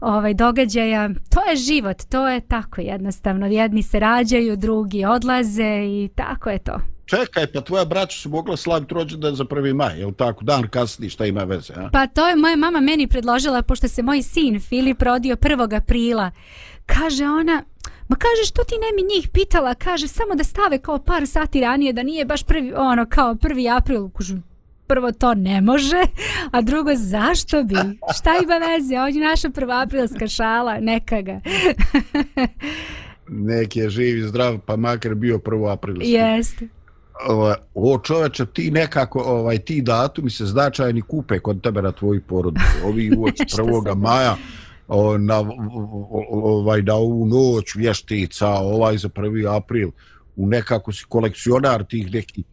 [0.00, 1.08] ovaj, događaja.
[1.08, 3.46] To je život, to je tako jednostavno.
[3.46, 6.95] Jedni se rađaju, drugi odlaze i tako je to.
[7.06, 9.74] Čekaj, pa tvoja braća su mogla slaviti rođendan za 1.
[9.74, 10.44] maj, je li tako?
[10.44, 11.72] Dan kasnije, šta ima veze?
[11.76, 11.88] A?
[11.92, 15.76] Pa to je moja mama meni predložila, pošto se moj sin Filip rodio 1.
[15.76, 16.30] aprila.
[16.86, 17.62] Kaže ona,
[18.08, 21.60] ma kaže što ti ne mi njih pitala, kaže samo da stave kao par sati
[21.60, 23.76] ranije, da nije baš prvi, ono, kao 1.
[23.76, 24.36] april, kužu,
[24.86, 26.02] prvo to ne može,
[26.50, 27.74] a drugo zašto bi?
[28.16, 28.96] Šta ima veze?
[28.96, 31.40] On je naša prva aprilska šala, neka ga.
[33.48, 36.12] Nek je živ i zdrav, pa makar bio prvo aprilski.
[36.12, 36.75] Jeste
[37.28, 42.22] ovaj, o čoveče, ti nekako, ovaj, ti datumi se značajni kupe kod tebe na tvoju
[42.22, 42.76] porodicu.
[42.84, 43.96] Ovi uoči 1.
[43.96, 44.36] maja,
[44.88, 45.44] o, na,
[46.30, 49.56] ovaj, na ovu noć vještica, ovaj za 1.
[49.56, 49.90] april,
[50.36, 52.44] u nekako si kolekcionar tih nekih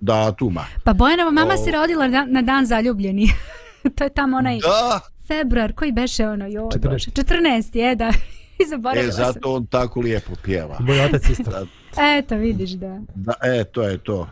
[0.00, 0.64] datuma.
[0.84, 1.64] Pa Bojanova mama o...
[1.64, 3.28] se rodila na, na dan zaljubljeni.
[3.96, 5.00] to je tamo onaj da.
[5.28, 7.22] februar, koji beše ono, jo, 14.
[7.22, 7.76] 14.
[7.76, 8.12] je, da.
[9.08, 10.76] e, zato on tako lijepo pjeva.
[10.80, 11.66] Moj otac isto.
[12.18, 13.00] Eto, vidiš da.
[13.14, 13.34] da.
[13.42, 14.28] E, to je to.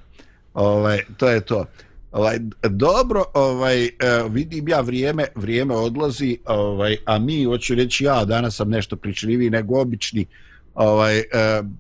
[0.55, 1.65] Ovaj, to je to.
[2.13, 2.39] Ovaj,
[2.71, 3.91] dobro, ovaj, e,
[4.31, 9.51] vidim ja vrijeme, vrijeme odlazi, ovaj, a mi, hoću reći ja, danas sam nešto pričljiviji
[9.51, 10.27] nego obični,
[10.75, 11.25] ovaj, e,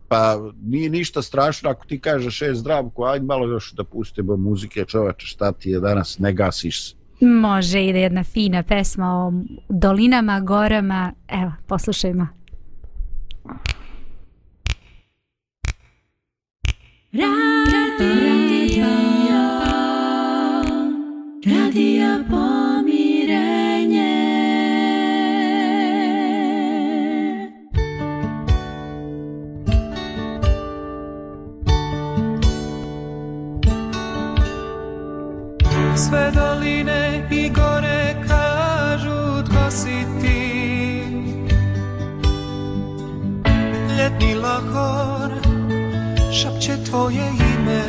[0.08, 4.84] pa nije ništa strašno ako ti kažeš je zdravko, ajde malo još da pustimo muzike
[4.84, 6.94] čovače, šta ti je danas, ne gasiš se.
[7.20, 9.32] Može, ide jedna fina pesma o
[9.68, 12.37] dolinama, gorama, evo, poslušajmo.
[17.10, 18.84] Radio,
[21.46, 24.12] radio pomirenje.
[35.96, 40.38] Sve doline i gore kažu tko si ti.
[43.98, 45.17] Ljetni lahor
[46.42, 47.82] šapće tvoje ime.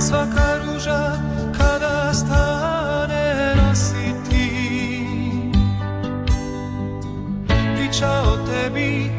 [0.00, 1.12] Svaka ruža
[1.58, 4.50] kada stane nosi ti.
[7.48, 9.10] Priča o tebi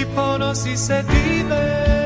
[0.00, 2.05] i ponosi se time.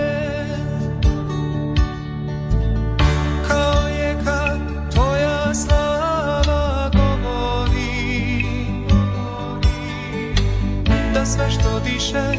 [11.31, 12.37] sve što diše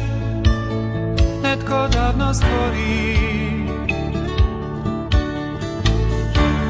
[1.42, 3.16] netko davno stvori.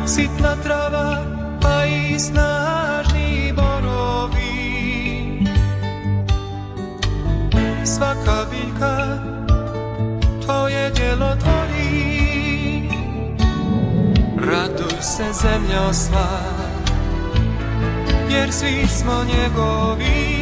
[0.06, 1.16] Sitna trava
[1.62, 4.52] pa i snažni borovi.
[7.84, 9.18] Svaka biljka
[10.46, 12.88] to je djelo tvori.
[14.36, 16.28] Raduj se zemljo sva
[18.30, 20.41] jer svi smo njegovi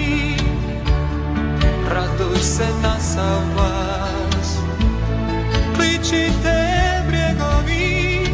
[2.21, 4.49] dok se nasavaš
[5.77, 6.61] Kliči te
[7.09, 8.27] brjegovi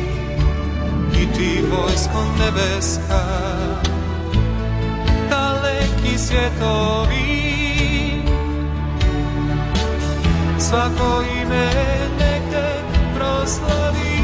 [1.22, 3.22] i ti vojsko nebeska.
[5.31, 7.46] Daleki svjetovi
[10.59, 11.70] svako ime
[12.18, 12.68] negde
[13.14, 14.16] proslavi.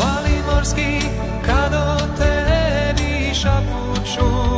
[0.00, 1.00] Valimorski
[1.46, 4.57] kad o tebi šapuću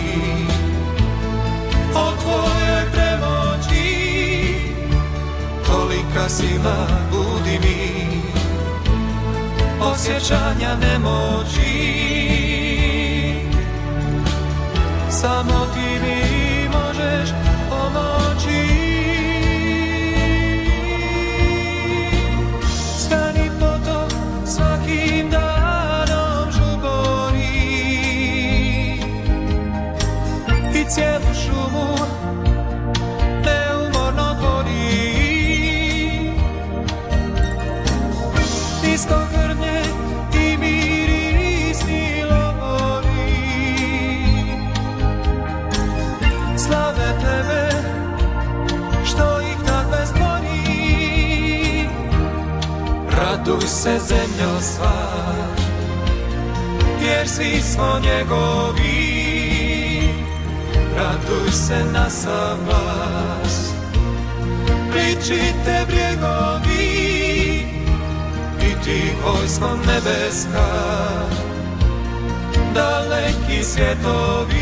[6.21, 8.21] Tvoga sila budi mi.
[9.81, 11.73] Osjećanja nemoći.
[15.09, 15.90] Samo ti
[70.31, 70.67] bleska
[72.73, 74.55] Daleki svjetovi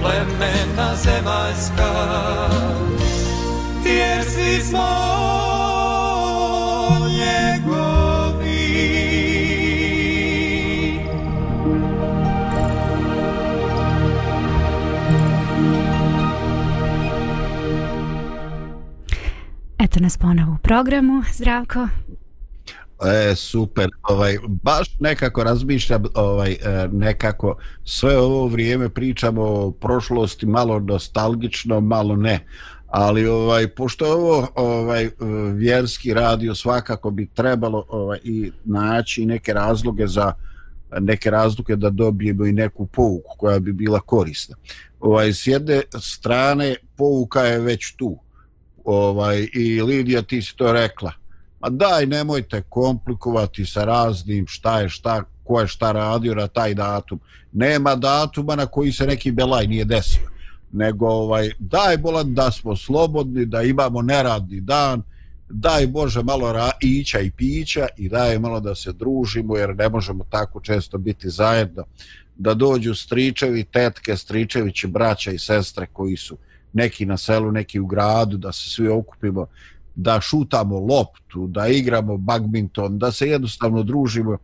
[0.00, 1.92] Plemena zemaljska
[3.86, 5.24] Jer svi smo
[20.04, 21.22] nas ponovo u programu.
[21.32, 21.88] Zdravko.
[23.06, 30.46] E, super, ovaj, baš nekako razmišljam, ovaj, e, nekako sve ovo vrijeme pričamo o prošlosti,
[30.46, 32.46] malo nostalgično, malo ne,
[32.86, 35.10] ali ovaj, pošto ovo ovaj,
[35.54, 40.32] vjerski radio, svakako bi trebalo ovaj, i naći neke razloge za
[41.00, 44.56] neke razloge da dobijemo i neku pouku koja bi bila korisna.
[45.00, 48.18] Ovaj, s jedne strane, pouka je već tu,
[48.84, 51.12] ovaj i Lidija ti si to rekla
[51.64, 56.74] a daj, nemojte komplikovati sa raznim šta je šta, ko je šta radio na taj
[56.74, 57.20] datum.
[57.52, 60.28] Nema datuma na koji se neki belaj nije desio.
[60.72, 65.02] Nego ovaj, daj bolan da smo slobodni, da imamo neradni dan
[65.48, 69.88] daj Bože malo ra ića i pića i daj malo da se družimo jer ne
[69.88, 71.84] možemo tako često biti zajedno
[72.36, 76.36] da dođu stričevi, tetke, stričevići, braća i sestre koji su
[76.72, 79.46] neki na selu, neki u gradu, da se svi okupimo,
[79.94, 84.38] da šutamo loptu, da igramo badminton, da se jednostavno družimo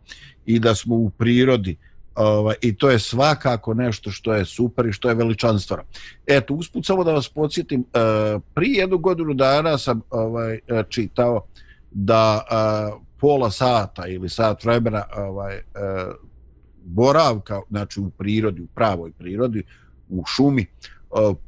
[0.45, 1.77] i da smo u prirodi.
[2.15, 5.83] Ovaj, I to je svakako nešto što je super i što je veličanstveno.
[6.27, 7.99] Eto, usput samo da vas podsjetim, e,
[8.53, 11.45] prije jednu godinu dana sam ovaj, e, čitao
[11.91, 15.61] da e, pola sata ili sat vremena ovaj,
[16.83, 19.63] boravka znači u prirodi, u pravoj prirodi,
[20.09, 20.65] u šumi,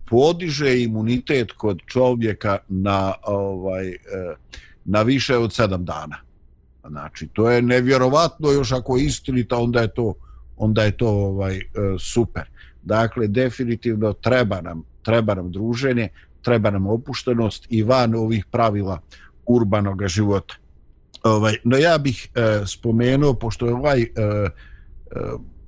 [0.09, 3.97] podiže imunitet kod čovjeka na, ovaj, e,
[4.86, 6.18] na više od sedam dana.
[6.88, 10.14] Znači, to je nevjerovatno još ako je istinita, onda je to
[10.57, 11.61] onda je to ovaj e,
[11.99, 12.43] super.
[12.84, 16.09] Dakle, definitivno treba nam, treba nam druženje,
[16.41, 18.99] treba nam opuštenost i van ovih pravila
[19.45, 20.55] urbanog života.
[21.24, 24.07] Ovaj, no ja bih e, spomenuo, pošto je ovaj e,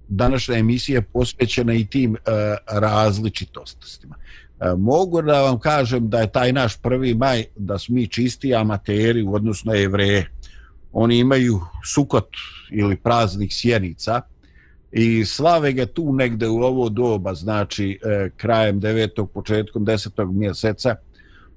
[0.07, 2.19] današnja emisija posvećena i tim e,
[2.67, 4.15] različitostima.
[4.59, 8.55] E, mogu da vam kažem da je taj naš prvi maj, da smo mi čisti
[8.55, 10.31] amateri u odnosu na evreje.
[10.93, 11.59] Oni imaju
[11.93, 12.29] sukot
[12.71, 14.21] ili praznik sjenica,
[14.97, 20.95] i slave ga tu negde u ovo doba, znači e, krajem devetog, početkom desetog mjeseca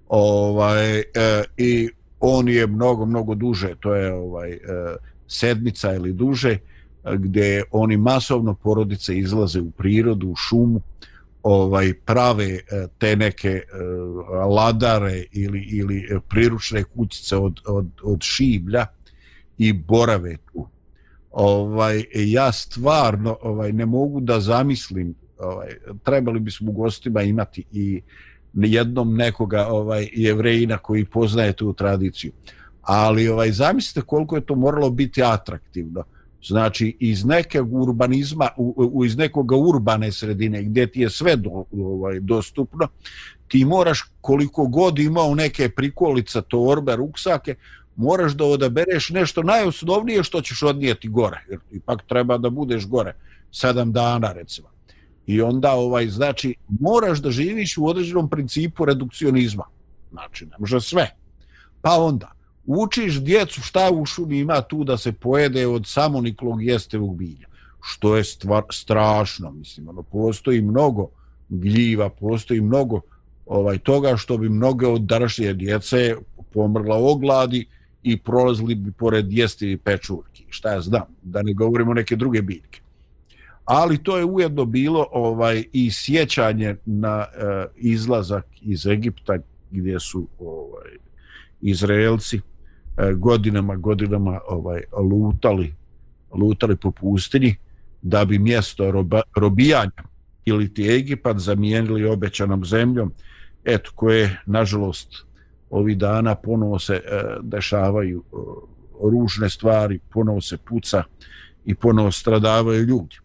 [0.09, 1.05] ovaj, e,
[1.57, 1.89] i
[2.21, 4.59] on je mnogo, mnogo duže, to je ovaj e,
[5.29, 6.59] sedmica ili duže,
[7.05, 10.81] gdje oni masovno porodice izlaze u prirodu, u šumu,
[11.43, 12.61] ovaj prave e,
[12.99, 13.63] te neke e,
[14.55, 18.87] ladare ili, ili e, priručne kućice od, od, od šiblja
[19.59, 20.69] i borave tu.
[21.31, 25.69] Ovaj ja stvarno ovaj ne mogu da zamislim ovaj
[26.05, 28.03] trebali bismo u gostima imati i
[28.55, 32.33] jednom nekoga ovaj jevrejina koji poznaje tu tradiciju.
[32.83, 36.05] Ali ovaj zamislite koliko je to moralo biti atraktivno
[36.43, 41.65] znači iz nekog urbanizma u, u, iz nekog urbane sredine gdje ti je sve do,
[41.73, 42.89] ovaj dostupno
[43.49, 47.55] ti moraš koliko god imao neke prikolica torbe ruksake
[47.97, 53.15] moraš da odabereš nešto najosnovnije što ćeš odnijeti gore, jer ipak treba da budeš gore
[53.53, 54.69] sedam dana recimo.
[55.27, 59.65] I onda ovaj znači moraš da živiš u određenom principu redukcionizma.
[60.11, 61.11] Znači ne može sve.
[61.83, 62.33] Pa onda
[62.77, 67.49] učiš djecu šta u šumi ima tu da se pojede od samoniklog jestevog bilja.
[67.83, 71.09] Što je stvar, strašno, mislim, ono, postoji mnogo
[71.49, 73.01] gljiva, postoji mnogo
[73.47, 76.17] ovaj toga što bi mnoge od današnje djece
[76.53, 77.67] pomrla ogladi,
[78.03, 82.81] i prolazili bi pored jesti pečurki, šta ja znam, da ne govorimo neke druge biljke.
[83.65, 89.39] Ali to je ujedno bilo ovaj i sjećanje na e, izlazak iz Egipta
[89.71, 90.91] gdje su ovaj
[91.61, 92.41] Izraelci
[92.99, 95.75] E, godinama godinama ovaj lutali
[96.33, 97.57] lutali po pustinji
[98.03, 100.03] da bi mjesto roba, robijanja
[100.45, 103.13] ili ti Egipat zamijenili obećanom zemljom
[103.65, 105.09] eto koje nažalost
[105.71, 108.37] ovi dana ponovo se e, dešavaju e,
[109.11, 111.03] ružne stvari, ponovo se puca
[111.65, 113.17] i ponovo stradavaju ljudi.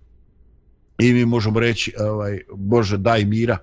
[0.99, 3.57] I mi možemo reći, ovaj, Bože, daj mira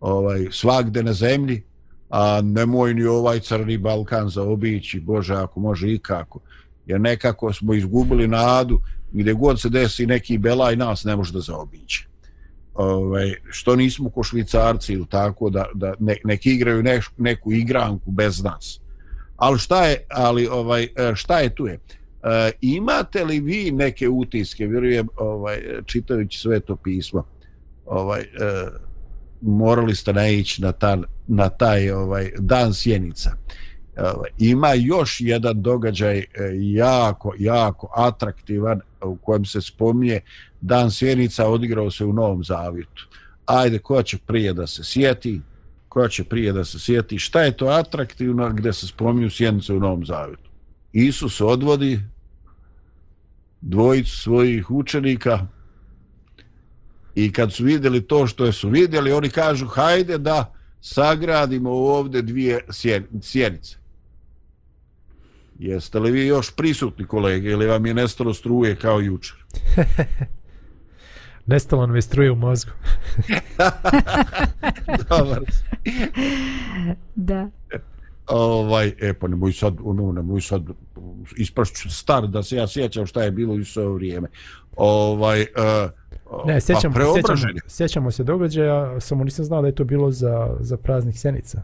[0.00, 1.62] ovaj, svagde na zemlji,
[2.10, 6.40] a nemoj ni ovaj crni Balkan zaobići, Bože, ako može ikako.
[6.86, 8.80] Jer nekako smo izgubili nadu,
[9.12, 12.10] gdje god se desi neki belaj, nas ne može da zaobići
[12.74, 18.10] ovaj, što nismo ko švicarci ili tako da, da ne, neki igraju neš, neku igranku
[18.10, 18.80] bez nas.
[19.36, 21.74] Ali šta je, ali ovaj, šta je tu je?
[21.74, 27.24] E, imate li vi neke utiske, vjerujem, ovaj, čitajući sve to pismo,
[27.86, 28.26] ovaj, e,
[29.40, 33.30] morali ste naići na, ta, na taj ovaj, dan sjenica.
[34.38, 36.26] Ima još jedan događaj e,
[36.60, 40.20] jako, jako atraktivan u kojem se spominje
[40.60, 43.08] Dan Sjenica odigrao se u Novom Zavjetu.
[43.46, 45.40] Ajde, ko će prije da se sjeti?
[45.88, 47.18] Ko će prije da se sjeti?
[47.18, 50.50] Šta je to atraktivno gdje se spominju Sjenice u Novom Zavjetu?
[50.92, 52.00] Isus odvodi
[53.60, 55.46] dvojicu svojih učenika
[57.14, 62.64] i kad su vidjeli to što su vidjeli, oni kažu hajde da sagradimo ovdje dvije
[63.20, 63.76] sjenice.
[65.58, 69.36] Jeste li vi još prisutni kolege ili vam je nestalo struje kao jučer?
[71.46, 72.70] Nestalo nam je struje u mozgu.
[75.08, 75.40] Dobar.
[77.14, 77.50] da.
[78.26, 80.62] Ovaj, e pa nemoj sad, ono, nemoj sad
[81.36, 84.28] isprašću star da se ja sjećam šta je bilo u svoje vrijeme.
[84.76, 85.90] Ovaj, uh,
[86.44, 90.56] ne, sjećamo, pa sjećamo, sjećamo se događaja, samo nisam znao da je to bilo za,
[90.60, 91.62] za praznik Sjenica.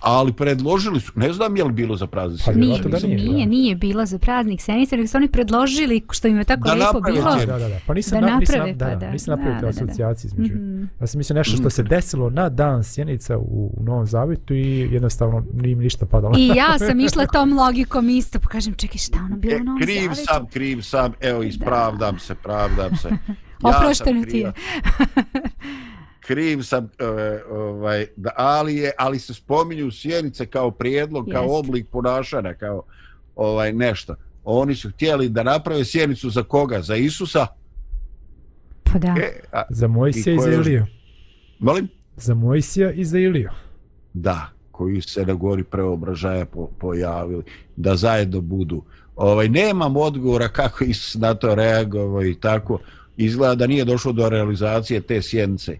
[0.00, 3.76] ali predložili su, ne znam je li bilo za praznik pa, nije, nije, nije, nije
[3.76, 7.36] bilo za praznik Senice, nego su oni predložili, što im je tako da lijepo bilo,
[7.36, 7.78] da, da, da.
[7.86, 10.54] Pa nisam, da na, naprave, nisam, da, pa da, nisam napravio te asocijacije između.
[10.54, 10.86] Mm -hmm.
[11.00, 14.88] Ja sam mislio nešto što se desilo na dan Sjenica u, u Novom Zavitu i
[14.92, 16.34] jednostavno nije mi ništa padalo.
[16.38, 19.64] I ja sam išla tom logikom isto, pa kažem, čekaj, šta ono bilo e, u
[19.64, 20.22] Novom kriv Zavitu?
[20.26, 22.20] sam, kriv sam, evo, ispravdam da.
[22.20, 23.08] se, pravdam se.
[23.64, 24.52] Ja Oprošteno ti je.
[26.30, 26.90] kriv sam uh,
[27.50, 31.54] ovaj da ali je ali se spominju sjenice kao prijedlog kao Jest.
[31.54, 32.82] oblik ponašanja kao
[33.36, 34.14] ovaj nešto.
[34.44, 36.82] Oni su htjeli da naprave sjenicu za koga?
[36.82, 37.46] Za Isusa?
[38.82, 39.08] Pa da.
[39.08, 40.86] E, a, za Mojsija i, i za Iliju.
[41.58, 41.88] Molim?
[42.16, 43.50] Za Mojsija i za Iliju.
[44.14, 47.42] Da koji se na gori preobražaja po, pojavili
[47.76, 48.82] da zajedno budu.
[49.16, 52.78] Ovaj nemam odgovora kako Isus na to reagovao i tako
[53.16, 55.78] izgleda da nije došlo do realizacije te sjenice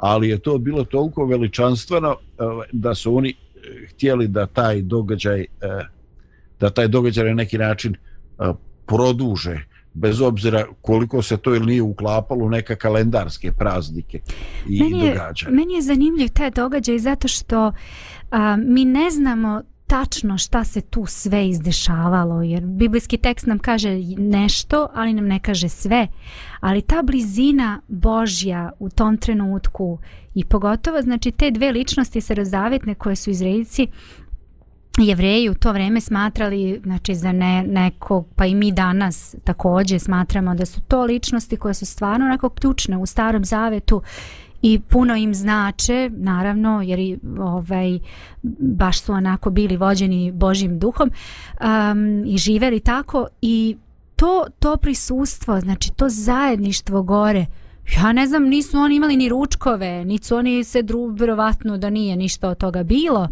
[0.00, 5.40] ali je to bilo toliko veličanstveno ovaj, da su oni eh, htjeli da taj događaj
[5.40, 5.46] eh,
[6.60, 8.52] da taj događaj na neki način eh,
[8.86, 9.64] produže
[9.94, 14.20] bez obzira koliko se to ili nije uklapalo u neka kalendarske praznike
[14.68, 15.52] i meni je, događaje.
[15.54, 17.72] Meni je zanimljiv taj događaj zato što
[18.30, 23.98] a, mi ne znamo tačno šta se tu sve izdešavalo, jer biblijski tekst nam kaže
[24.18, 26.06] nešto, ali nam ne kaže sve.
[26.60, 29.98] Ali ta blizina Božja u tom trenutku
[30.34, 33.86] i pogotovo, znači, te dve ličnosti starozavetne koje su izredici
[34.98, 40.54] jevreji u to vreme smatrali znači za ne, nekog pa i mi danas također smatramo
[40.54, 44.02] da su to ličnosti koje su stvarno onako ključne u starom zavetu
[44.62, 47.98] i puno im znače naravno jer i, ovaj
[48.58, 51.10] baš su onako bili vođeni Božjim duhom
[51.60, 53.76] um, i živeli tako i
[54.16, 57.46] to to prisustvo znači to zajedništvo gore
[57.96, 62.48] ja ne znam nisu oni imali ni ručkove nisu oni se drugovatno da nije ništa
[62.48, 63.28] od toga bilo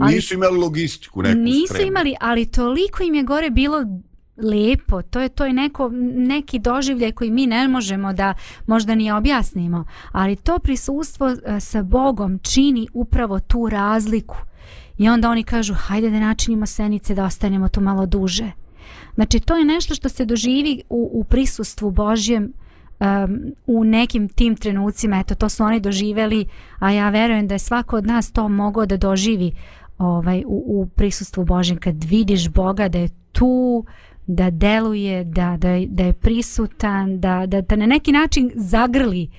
[0.00, 1.88] ali nisu imali logistiku neku nisu spremnu.
[1.88, 3.84] imali ali toliko im je gore bilo
[4.36, 8.34] lepo, to je to je neko neki doživljaj koji mi ne možemo da
[8.66, 14.36] možda ni objasnimo, ali to prisustvo e, sa Bogom čini upravo tu razliku.
[14.98, 18.52] I onda oni kažu, hajde da načinimo senice da ostanemo tu malo duže.
[19.14, 22.52] Znači, to je nešto što se doživi u, u prisustvu Božjem
[23.00, 25.18] um, u nekim tim trenucima.
[25.18, 26.46] Eto, to su oni doživeli,
[26.78, 29.52] a ja verujem da je svako od nas to mogao da doživi
[29.98, 31.78] ovaj, u, u prisustvu Božjem.
[31.78, 33.84] Kad vidiš Boga da je tu,
[34.26, 39.30] da deluje, da, da, da je prisutan, da, da, da na neki način zagrli.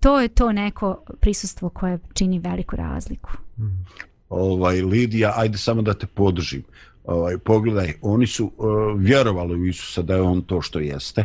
[0.00, 3.30] To je to neko prisustvo koje čini veliku razliku.
[3.58, 3.84] Mm.
[4.28, 6.62] Ovaj, Lidija, ajde samo da te podržim.
[7.04, 11.24] Ovaj, pogledaj, oni su uh, vjerovali u Isusa da je on to što jeste,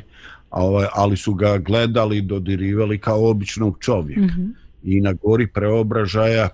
[0.51, 4.21] ovaj, ali su ga gledali, dodirivali kao običnog čovjeka.
[4.21, 4.53] Mm -hmm.
[4.83, 6.49] I na gori preobražaja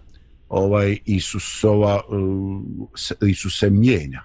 [0.49, 4.24] ovaj Isusova uh, Isus se mijenja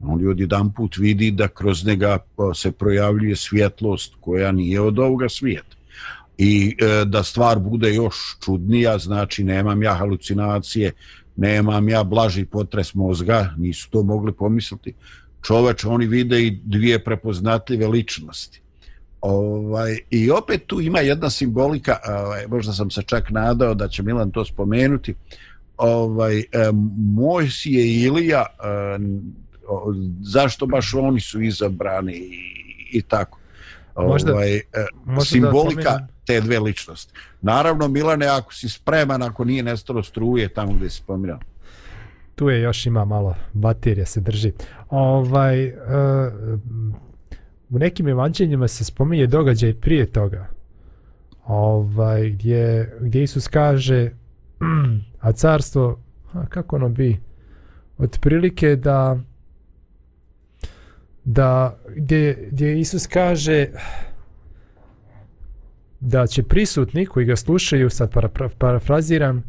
[0.00, 4.98] on je odjedan put vidi da kroz njega pa, se projavljuje svjetlost koja nije od
[4.98, 5.76] ovoga svijeta.
[6.38, 10.92] I e, da stvar bude još čudnija, znači nemam ja halucinacije,
[11.36, 14.94] nemam ja blaži potres mozga, nisu to mogli pomisliti.
[15.42, 18.60] Čoveč, oni vide i dvije prepoznatljive ličnosti.
[19.20, 24.02] Ovaj, I opet tu ima jedna simbolika, ovaj, možda sam se čak nadao da će
[24.02, 25.14] Milan to spomenuti,
[25.76, 26.44] ovaj, e,
[26.96, 28.98] Mojsije i Ilija, eh,
[30.20, 33.38] zašto baš oni su izabrani i, i tako.
[33.96, 34.62] Možda, ovaj, e,
[35.04, 37.12] možda simbolika te dve ličnosti.
[37.42, 41.38] Naravno, Milane, ako si spreman, ako nije nestalo struje tamo gdje si pomirao.
[42.34, 44.52] Tu je još ima malo baterija se drži.
[44.90, 45.72] Ovaj, uh,
[47.70, 50.48] u nekim evanđeljima se spominje događaj prije toga.
[51.46, 54.10] Ovaj, gdje, gdje Isus kaže
[55.20, 56.00] a carstvo,
[56.32, 57.20] a kako ono bi,
[57.98, 59.18] otprilike da
[61.26, 63.66] da gdje, gdje Isus kaže
[66.00, 68.12] da će prisutni koji ga slušaju, sad
[68.58, 69.44] parafraziram,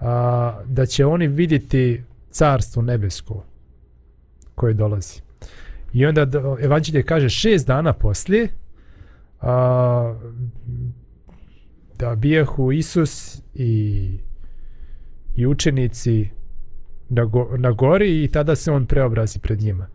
[0.00, 3.44] a, da će oni vidjeti carstvo nebesko
[4.54, 5.20] koje dolazi.
[5.92, 6.26] I onda
[6.60, 8.48] evanđelje kaže šest dana poslije
[9.40, 10.14] a,
[11.98, 14.10] da bijahu Isus i,
[15.36, 16.28] i učenici
[17.08, 19.86] na, go, na gori i tada se on preobrazi pred njima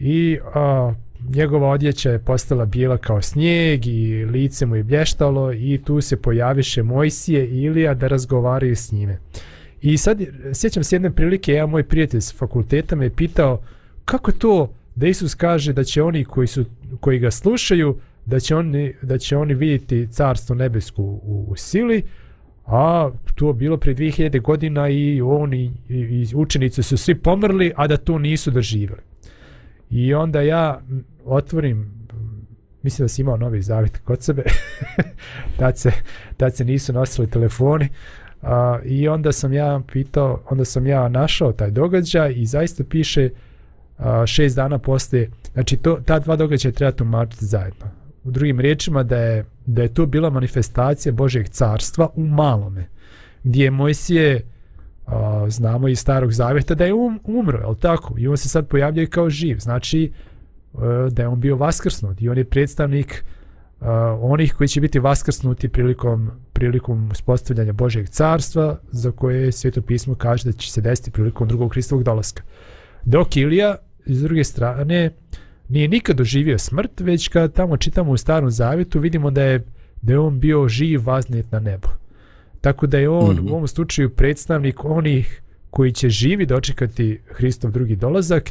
[0.00, 0.94] i a,
[1.28, 6.16] njegova odjeća je postala bijela kao snijeg i lice mu je blještalo i tu se
[6.16, 9.18] pojaviše Mojsije i Ilija da razgovaraju s njime.
[9.82, 10.20] I sad
[10.54, 13.60] sjećam se jedne prilike, ja moj prijatelj s fakulteta me je pitao
[14.04, 16.64] kako to da Isus kaže da će oni koji, su,
[17.00, 22.02] koji ga slušaju da će oni, da će oni vidjeti carstvo nebesku u, u sili,
[22.66, 27.86] a to bilo pre 2000 godina i oni i, i učenici su svi pomrli, a
[27.86, 29.02] da to nisu doživjeli.
[29.90, 30.80] I onda ja
[31.24, 31.92] otvorim,
[32.82, 34.42] mislim da si imao novi zavit kod sebe,
[35.58, 35.92] tad, se,
[36.36, 37.88] tad se nisu nosili telefoni,
[38.42, 43.30] a, i onda sam ja pitao, onda sam ja našao taj događaj i zaista piše
[43.98, 47.86] a, šest dana poslije, znači to, ta dva događaja treba tumačiti zajedno.
[48.24, 52.86] U drugim riječima da je, da je to bila manifestacija Božeg carstva u malome,
[53.44, 54.42] gdje je Mojsije,
[55.10, 58.14] a, znamo iz starog zavjeta da je um, umro, je tako?
[58.18, 60.12] I on se sad pojavljaju kao živ, znači
[60.74, 60.78] e,
[61.10, 63.24] da je on bio vaskrsnut i on je predstavnik
[63.80, 63.86] uh,
[64.20, 70.44] onih koji će biti vaskrsnuti prilikom prilikom uspostavljanja Božeg carstva za koje Sveto pismo kaže
[70.44, 72.42] da će se desiti prilikom drugog Hristovog dolaska.
[73.04, 75.10] Dok Ilija, iz druge strane,
[75.68, 79.64] nije nikad doživio smrt, već kad tamo čitamo u starom zavjetu, vidimo da je,
[80.02, 81.88] da je on bio živ vaznet na nebo.
[82.60, 83.50] Tako da je on mm -hmm.
[83.50, 88.50] u ovom slučaju predstavnik onih koji će živi dočekati Hristov drugi dolazak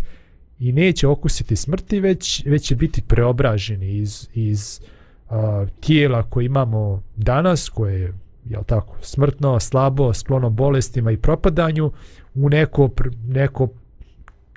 [0.60, 4.82] i neće okusiti smrti, već, već će biti preobraženi iz, iz
[5.30, 8.14] a, tijela koje imamo danas, koje je
[8.46, 11.92] jel tako, smrtno, slabo, sklono bolestima i propadanju,
[12.34, 12.90] u neko,
[13.28, 13.68] neko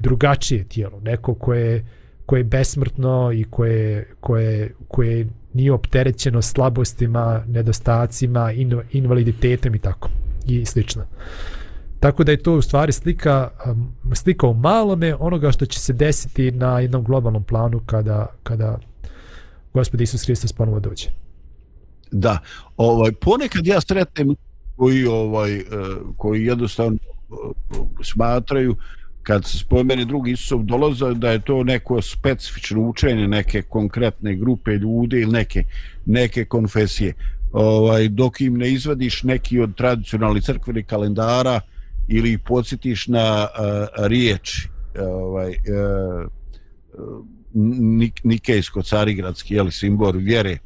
[0.01, 1.87] drugačije tijelo, neko koje,
[2.27, 8.53] koje je besmrtno i koje, koje, koje nije opterećeno slabostima, nedostacima,
[8.93, 10.09] invaliditetom i tako
[10.47, 11.05] i slično.
[12.01, 15.93] Tako da je to u stvari slika, um, slika u malome onoga što će se
[15.93, 18.79] desiti na jednom globalnom planu kada, kada
[19.75, 21.09] Gospod Isus Hristos ponovo dođe.
[22.11, 22.39] Da,
[22.77, 24.35] ovaj, ponekad ja sretnem
[24.77, 25.65] koji, ovaj, eh,
[26.17, 27.35] koji jednostavno eh,
[28.03, 28.77] smatraju
[29.23, 34.71] kad se spomene drugi Isusov dolaza da je to neko specifično učenje neke konkretne grupe
[34.71, 35.65] ljudi ili neke,
[36.07, 37.15] neke konfesije.
[37.53, 41.61] Ovaj, dok im ne izvadiš neki od tradicionalnih crkvenih kalendara
[42.09, 44.69] ili podsjetiš na uh, riječ
[45.01, 45.63] ovaj, e, e,
[46.99, 50.59] uh, nik, nikejsko carigradski jeli, simbol vjere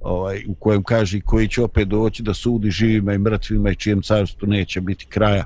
[0.00, 4.02] ovaj, u kojem kaže koji će opet doći da sudi živima i mrtvima i čijem
[4.02, 5.44] carstvu neće biti kraja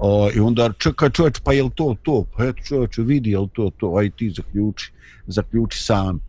[0.00, 2.24] o, i onda čeka čovječ pa je to to?
[2.36, 4.92] Pa eto čovječ vidi je to to aj ti zaključi
[5.26, 6.20] zaključi sam.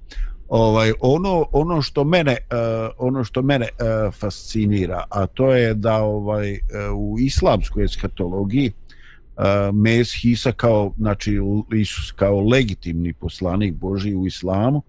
[0.50, 5.98] Ovaj ono ono što mene uh, ono što mene uh, fascinira a to je da
[5.98, 6.60] ovaj uh,
[6.98, 9.44] u islamskoj eskatologiji uh,
[9.76, 11.40] Mes Hisa kao znači
[11.74, 14.82] Isus kao legitimni poslanik Boži u islamu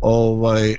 [0.00, 0.76] ovaj uh,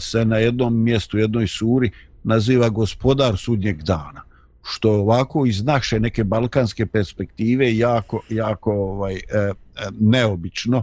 [0.00, 1.90] se na jednom mjestu jednoj suri
[2.24, 4.27] naziva gospodar sudnjeg dana
[4.68, 9.52] što ovako iz naše neke balkanske perspektive jako jako ovaj e, e,
[10.00, 10.82] neobično.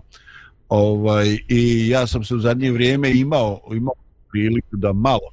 [0.69, 3.93] Ovaj i ja sam se u zadnje vrijeme imao imao
[4.31, 5.29] priliku da malo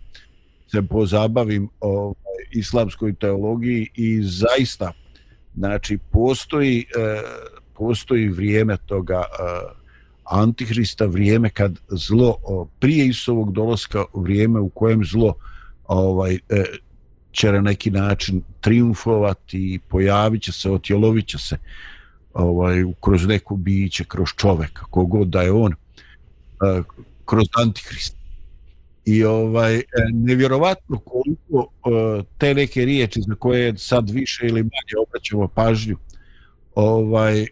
[0.71, 2.15] se pozabavim ovaj
[2.51, 4.93] islamskoj teologiji i zaista
[5.55, 7.23] znači postoji e,
[7.75, 9.43] postoji vrijeme toga e,
[10.25, 15.35] antihrista vrijeme kad zlo o, prije Isovog dolaska vrijeme u kojem zlo
[15.85, 16.65] ovaj e,
[17.33, 21.57] će na neki način triumfovati i pojavit će se, otjelovit će se
[22.35, 26.83] ovaj, kroz neko biće, kroz čoveka, kogod da je on, e,
[27.25, 28.17] kroz antihrist.
[29.05, 35.07] I ovaj e, nevjerovatno koliko e, te neke riječi za koje sad više ili manje
[35.09, 35.97] obraćamo pažnju
[36.75, 37.47] ovaj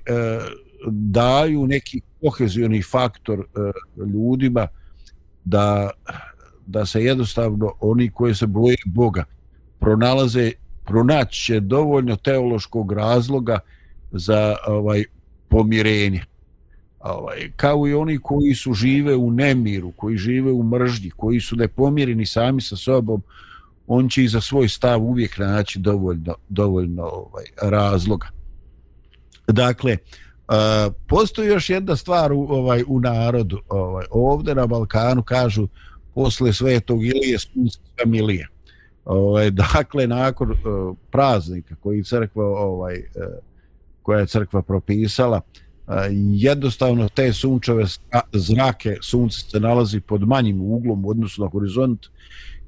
[0.90, 3.46] daju neki kohezioni faktor
[3.96, 4.66] ljudima
[5.44, 5.90] da
[6.66, 9.24] da se jednostavno oni koji se boje Boga
[9.80, 10.52] pronalaze
[10.84, 13.58] pronaći će dovoljno teološkog razloga
[14.12, 15.04] za ovaj
[15.48, 16.24] pomirenje
[17.00, 21.56] ovaj, kao i oni koji su žive u nemiru, koji žive u mržnji, koji su
[21.56, 23.22] nepomireni sami sa sobom,
[23.86, 28.26] on će i za svoj stav uvijek naći dovoljno, dovoljno ovaj, razloga.
[29.46, 29.96] Dakle,
[30.48, 33.60] uh, postoji još jedna stvar u, ovaj, u narodu.
[33.68, 35.68] Ovaj, ovdje na Balkanu kažu
[36.14, 38.48] posle svetog Ilije sunska milija.
[39.10, 43.22] Ovaj, dakle, nakon uh, praznika koji crkva, ovaj, uh,
[44.02, 45.40] koja je crkva propisala,
[45.86, 45.94] uh,
[46.34, 47.84] jednostavno te sunčeve
[48.32, 52.06] zrake sunce se nalazi pod manjim uglom u odnosu na horizont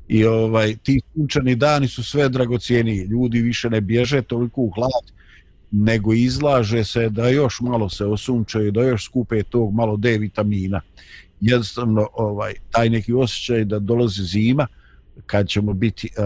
[0.09, 3.05] i ovaj ti sunčani dani su sve dragocijeniji.
[3.05, 5.13] Ljudi više ne bježe toliko u hlad
[5.71, 10.81] nego izlaže se da još malo se osunčaju da još skupe tog malo D vitamina.
[11.41, 14.67] Jednostavno ovaj taj neki osjećaj da dolazi zima
[15.27, 16.25] kad ćemo biti uh,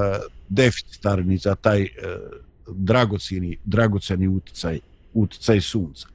[0.48, 4.80] deficitarni za taj e, uh, dragoceni, dragoceni uticaj,
[5.14, 6.08] uticaj sunca.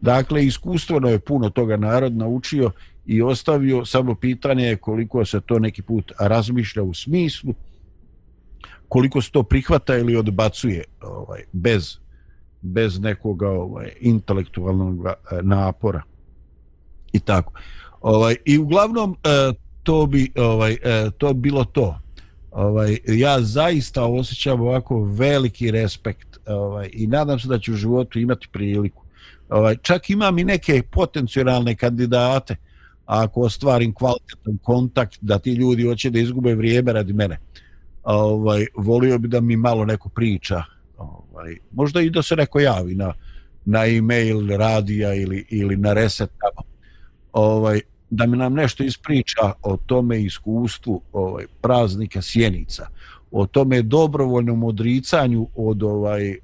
[0.00, 2.70] Dakle, iskustveno je puno toga narod naučio
[3.06, 7.54] i ostavio, samo pitanje je koliko se to neki put razmišlja u smislu
[8.88, 11.98] koliko se to prihvata ili odbacuje ovaj, bez,
[12.60, 15.12] bez nekoga ovaj, intelektualnog e,
[15.42, 16.02] napora
[17.12, 17.52] i tako.
[18.00, 19.16] Ovaj, I uglavnom
[19.82, 20.76] to bi ovaj,
[21.18, 21.98] to bilo to.
[22.56, 28.18] Ovaj, ja zaista osjećam ovako veliki respekt ovaj, i nadam se da ću u životu
[28.18, 29.02] imati priliku.
[29.48, 32.56] Ovaj, čak imam i neke potencijalne kandidate
[33.06, 37.38] ako ostvarim kvalitetan kontakt da ti ljudi hoće da izgube vrijeme radi mene
[38.02, 40.62] ovaj, volio bi da mi malo neko priča
[40.96, 43.14] ovaj, možda i da se neko javi na,
[43.64, 46.68] na e-mail radija ili, ili na reset tamo
[47.32, 47.80] ovaj,
[48.10, 52.88] da mi nam nešto ispriča o tome iskustvu ovaj, praznika sjenica
[53.30, 56.36] o tome dobrovoljnom odricanju od ovaj eh,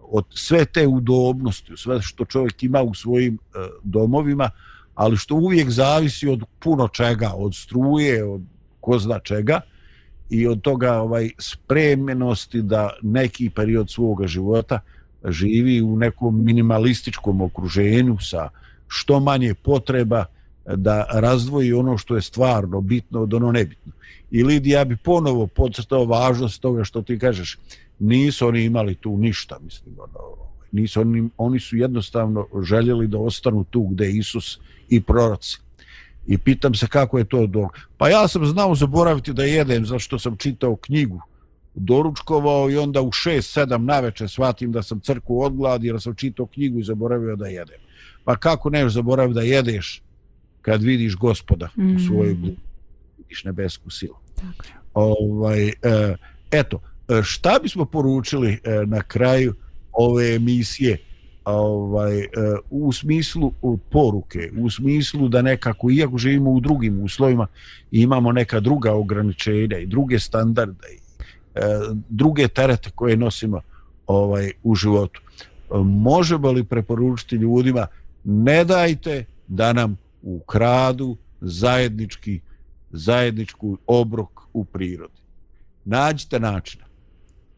[0.00, 4.50] od sve te udobnosti sve što čovjek ima u svojim eh, domovima
[4.94, 8.42] ali što uvijek zavisi od puno čega od struje od
[8.80, 9.60] ko zna čega
[10.30, 14.80] i od toga ovaj spremenosti da neki period svoga života
[15.28, 18.48] živi u nekom minimalističkom okruženju sa
[18.88, 20.24] što manje potreba
[20.76, 23.92] da razdvoji ono što je stvarno bitno od ono nebitno.
[24.30, 27.58] I Lidija bi ponovo podcrtao važnost toga što ti kažeš,
[27.98, 33.18] nisu oni imali tu ništa, mislim, ono, ovaj, nisu oni, oni su jednostavno željeli da
[33.18, 34.58] ostanu tu gde Isus
[34.88, 35.58] i proroci.
[36.26, 37.68] I pitam se kako je to do...
[37.96, 41.20] Pa ja sam znao zaboraviti da jedem zato što sam čitao knjigu
[41.76, 46.78] doručkovao i onda u 6-7 naveče shvatim da sam crku odgladi jer sam čitao knjigu
[46.78, 47.80] i zaboravio da jedem.
[48.24, 50.02] Pa kako neš zaboraviti da jedeš
[50.62, 51.96] kad vidiš gospoda mm.
[51.96, 52.50] u svojoj blu,
[53.18, 54.16] vidiš nebesku silu.
[54.34, 54.64] Tako.
[54.94, 55.72] Ovaj, e,
[56.50, 59.54] eto, e, šta bismo poručili e, na kraju
[59.92, 60.98] ove emisije
[61.44, 62.26] ovaj
[62.70, 63.52] u smislu
[63.90, 67.46] poruke u smislu da nekako iako živimo u drugim uslovima
[67.90, 71.05] imamo neka druga ograničenja i druge standarde i
[71.56, 71.60] E,
[72.08, 73.60] druge terete koje nosimo
[74.06, 75.20] ovaj u životu
[75.84, 77.86] možemo li preporučiti ljudima
[78.24, 82.40] ne dajte da nam ukradu zajednički
[82.90, 85.26] zajedničku obrok u prirodi
[85.86, 86.84] nađite načina.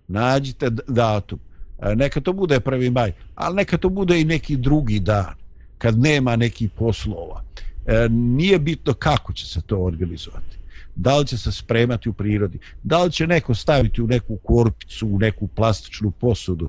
[0.09, 1.39] nađite datum
[1.79, 2.91] e, neka to bude 1.
[2.93, 5.35] maj, ali neka to bude i neki drugi dan,
[5.79, 7.43] kad nema neki poslova.
[7.87, 10.58] E, nije bitno kako će se to organizovati.
[10.99, 15.09] Da li će se spremati u prirodi, da li će neko staviti u neku korpicu,
[15.09, 16.69] u neku plastičnu posudu,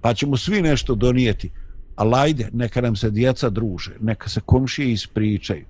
[0.00, 1.50] pa ćemo svi nešto donijeti.
[1.96, 5.64] Ali ajde, neka nam se djeca druže, neka se komšije ispričaju,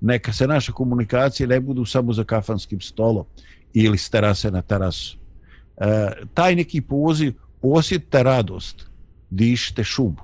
[0.00, 3.24] neka se naše komunikacije ne budu samo za kafanskim stolom
[3.72, 5.18] ili s terase na terasu.
[5.76, 7.32] E, taj neki poziv
[7.62, 8.86] osjetite radost,
[9.30, 10.16] dišite šumu,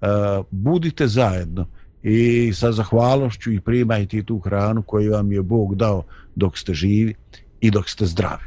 [0.00, 0.06] e,
[0.50, 1.66] budite zajedno
[2.02, 6.04] i sa zahvalošću i primajte tu hranu koju vam je Bog dao
[6.40, 7.14] dok ste živi
[7.60, 8.44] i dok ste zdravi.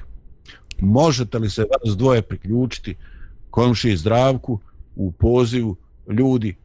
[0.82, 2.96] Možete li se vas dvoje priključiti
[3.50, 4.60] komši zdravku
[4.96, 5.76] u pozivu
[6.10, 6.56] ljudi, e,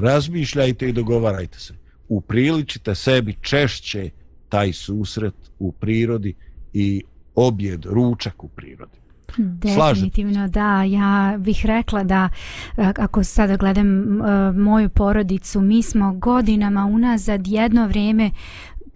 [0.00, 1.74] razmišljajte i dogovarajte se.
[2.08, 4.10] Upriličite sebi češće
[4.48, 6.34] taj susret u prirodi
[6.72, 7.02] i
[7.34, 8.98] objed, ručak u prirodi.
[9.38, 12.28] Definitivno da, ja bih rekla da
[12.76, 18.30] e, ako sada gledam e, moju porodicu, mi smo godinama unazad jedno vrijeme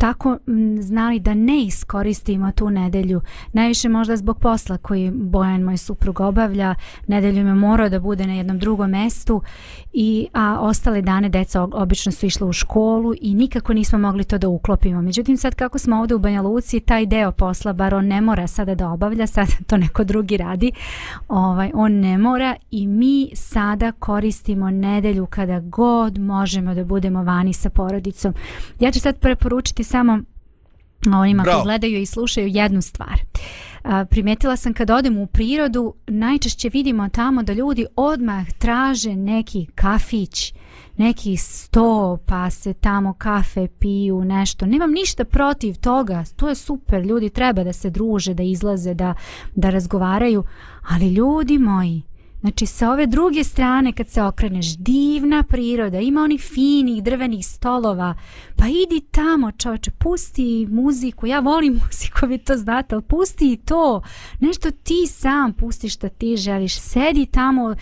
[0.00, 0.38] tako
[0.80, 3.20] znali da ne iskoristimo tu nedelju.
[3.52, 6.74] Najviše možda zbog posla koji Bojan, moj suprug, obavlja.
[7.06, 9.42] Nedelju me morao da bude na jednom drugom mestu,
[9.92, 14.38] i, a ostale dane deca obično su išle u školu i nikako nismo mogli to
[14.38, 15.02] da uklopimo.
[15.02, 18.46] Međutim, sad kako smo ovdje u Banja Luci, taj deo posla, bar on ne mora
[18.46, 20.72] sada da obavlja, sad to neko drugi radi,
[21.28, 27.52] ovaj, on ne mora i mi sada koristimo nedelju kada god možemo da budemo vani
[27.52, 28.34] sa porodicom.
[28.80, 30.18] Ja ću sad preporučiti samo
[31.16, 33.20] onima koji gledaju i slušaju jednu stvar.
[34.10, 40.54] Primetila sam kad odem u prirodu, najčešće vidimo tamo da ljudi odmah traže neki kafić,
[40.96, 44.66] neki sto, pa se tamo kafe piju, nešto.
[44.66, 49.14] Nemam ništa protiv toga, to je super, ljudi treba da se druže, da izlaze, da,
[49.54, 50.44] da razgovaraju,
[50.88, 52.02] ali ljudi moji,
[52.40, 58.14] Znači sa ove druge strane kad se okreneš divna priroda, ima onih finih drvenih stolova,
[58.56, 63.56] pa idi tamo čovječe, pusti muziku, ja volim muziku, vi to znate, ali pusti i
[63.56, 64.02] to,
[64.40, 67.74] nešto ti sam pusti što ti želiš, sedi tamo,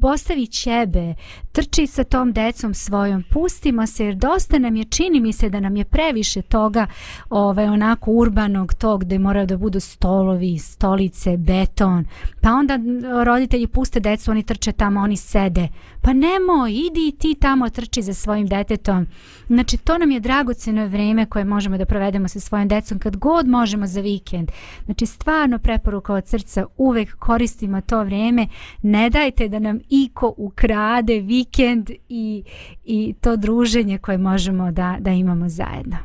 [0.00, 1.14] postavi ćebe,
[1.52, 5.60] trči sa tom decom svojom, pustimo se jer dosta nam je, čini mi se da
[5.60, 6.86] nam je previše toga
[7.30, 12.04] ovaj, onako urbanog tog gde moraju da budu stolovi, stolice, beton,
[12.40, 12.78] pa onda
[13.24, 15.68] roditelji pusti puste decu, oni trče tamo, oni sede.
[16.02, 19.06] Pa nemoj, idi ti tamo trči za svojim detetom.
[19.46, 23.48] Znači, to nam je dragoceno vrijeme koje možemo da provedemo sa svojim decom kad god
[23.48, 24.50] možemo za vikend.
[24.84, 28.48] Znači, stvarno preporuka od srca, uvek koristimo to vrijeme.
[28.82, 32.44] Ne dajte da nam iko ukrade vikend i,
[32.84, 35.96] i to druženje koje možemo da, da imamo zajedno.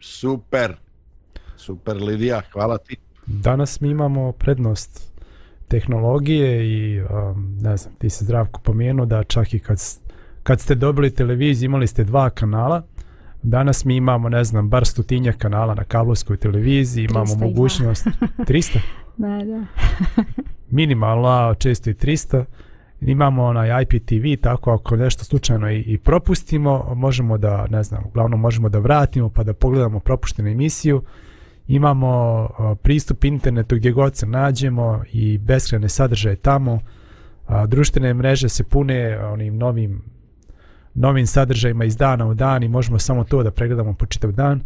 [0.00, 0.76] Super,
[1.56, 2.96] super Lidija, hvala ti.
[3.26, 5.09] Danas mi imamo prednost
[5.70, 9.78] tehnologije i um, ne znam, ti se zdravko pomenuo da čak i kad,
[10.42, 12.82] kad ste dobili televiziju imali ste dva kanala,
[13.42, 18.06] danas mi imamo, ne znam, bar stotinja kanala na kablovskoj televiziji, imamo mogućnost...
[18.38, 18.78] 300?
[19.16, 19.64] da, da.
[20.76, 22.44] Minimalno, često i 300.
[23.00, 28.40] Imamo onaj IPTV, tako ako nešto slučajno i, i propustimo, možemo da, ne znam, uglavnom
[28.40, 31.02] možemo da vratimo pa da pogledamo propuštenu emisiju
[31.70, 32.48] imamo
[32.82, 36.80] pristup internetu gdje god se nađemo i beskrene sadržaje tamo.
[37.68, 40.02] društvene mreže se pune onim novim
[40.94, 44.60] novim sadržajima iz dana u dan i možemo samo to da pregledamo po čitav dan.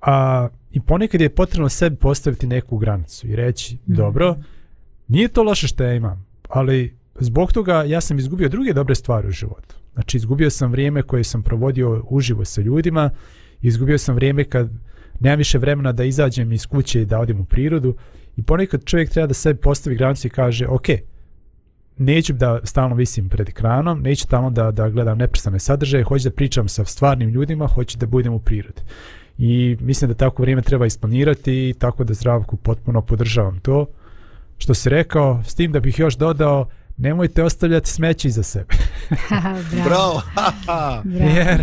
[0.00, 3.94] A, I ponekad je potrebno sebi postaviti neku granicu i reći, mm.
[3.94, 4.36] dobro,
[5.08, 9.28] nije to loše što ja imam, ali zbog toga ja sam izgubio druge dobre stvari
[9.28, 9.76] u životu.
[9.92, 13.10] Znači, izgubio sam vrijeme koje sam provodio uživo sa ljudima,
[13.60, 14.70] izgubio sam vrijeme kad
[15.20, 17.94] nemam više vremena da izađem iz kuće i da odim u prirodu
[18.36, 20.86] i ponekad čovjek treba da sebi postavi granicu i kaže ok,
[21.98, 26.34] neću da stalno visim pred ekranom, neću tamo da, da gledam neprestane sadržaje, hoću da
[26.34, 28.82] pričam sa stvarnim ljudima, hoću da budem u prirodi.
[29.38, 33.86] I mislim da tako vrijeme treba isplanirati i tako da zdravku potpuno podržavam to.
[34.58, 38.74] Što si rekao, s tim da bih još dodao, nemojte ostavljati smeće iza sebe.
[39.86, 40.22] Bravo.
[41.04, 41.62] jer,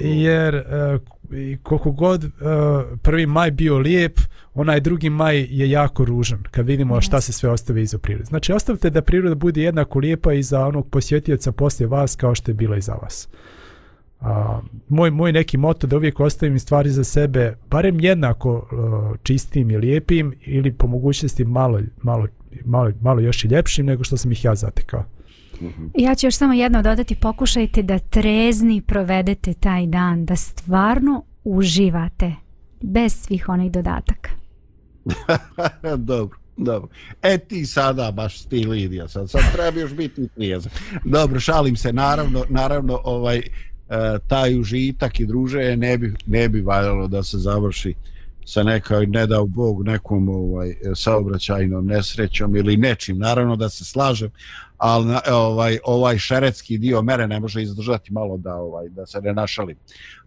[0.00, 1.00] jer uh,
[1.32, 2.30] i koliko god uh,
[3.02, 4.20] prvi maj bio lijep,
[4.54, 7.00] onaj drugi maj je jako ružan kad vidimo yes.
[7.00, 8.24] šta se sve ostavi iza prirode.
[8.24, 12.50] Znači ostavite da priroda bude jednako lijepa i za onog posjetioca poslije vas kao što
[12.50, 13.28] je bila i za vas.
[14.20, 14.26] Uh,
[14.88, 19.76] moj, moj neki moto da uvijek ostavim stvari za sebe barem jednako uh, čistim i
[19.76, 22.26] lijepim ili po mogućnosti malo, malo,
[22.64, 25.04] malo, malo još i ljepšim nego što sam ih ja zatekao.
[25.60, 25.86] Mhm.
[25.94, 32.34] Ja ću još samo jedno dodati, pokušajte da trezni provedete taj dan, da stvarno uživate
[32.82, 34.30] bez svih onih dodataka.
[35.96, 36.88] dobro, dobro.
[37.22, 40.72] E ti sada baš ti Lidija, sad, sad treba još biti trijezan.
[41.04, 43.94] Dobro, šalim se, naravno, naravno ovaj, uh,
[44.28, 47.94] taj užitak i druženje ne bi, ne bi valjalo da se završi
[48.46, 53.18] sa nekoj, ne dao Bog, nekom ovaj, saobraćajnom nesrećom ili nečim.
[53.18, 54.30] Naravno da se slažem,
[54.78, 59.32] ali ovaj ovaj šeretski dio mere ne može izdržati malo da ovaj da se ne
[59.34, 59.76] našali.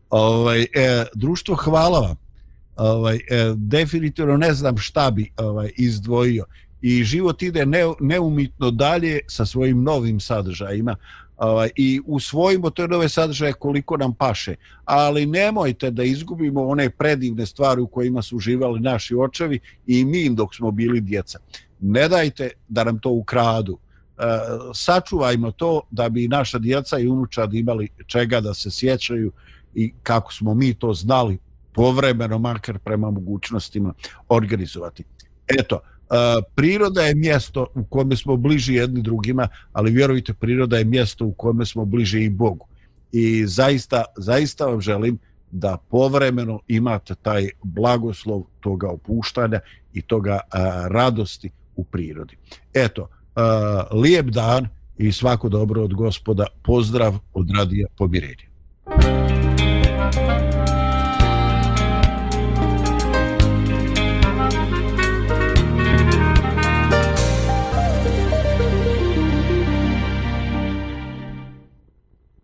[0.09, 0.67] Ovaj e,
[1.15, 2.15] društvo hvala vam.
[2.75, 3.19] Ovaj e,
[3.55, 6.45] definitivno ne znam šta bi ovaj izdvojio
[6.81, 10.95] i život ide ne, neumitno dalje sa svojim novim sadržajima
[11.39, 17.45] ovaj, i usvojimo te nove sadržaje koliko nam paše, ali nemojte da izgubimo one predivne
[17.45, 21.39] stvari u kojima su uživali naši očevi i mi dok smo bili djeca.
[21.79, 23.77] Ne dajte da nam to ukradu,
[24.19, 24.23] E,
[24.73, 29.31] sačuvajmo to da bi naša djeca i unučad imali čega da se sjećaju
[29.75, 31.37] i kako smo mi to znali
[31.73, 33.93] povremeno makar prema mogućnostima
[34.29, 35.03] organizovati.
[35.47, 35.79] Eto,
[36.09, 41.25] Eh, priroda je mjesto u kome smo bliži jedni drugima, ali vjerujte, priroda je mjesto
[41.25, 42.67] u kome smo bliži i Bogu.
[43.11, 45.19] I zaista, zaista vam želim
[45.51, 49.59] da povremeno imate taj blagoslov toga opuštanja
[49.93, 52.37] i toga a, radosti u prirodi.
[52.73, 56.45] Eto, a, lijep dan i svako dobro od gospoda.
[56.63, 58.49] Pozdrav od radija Pomirenja.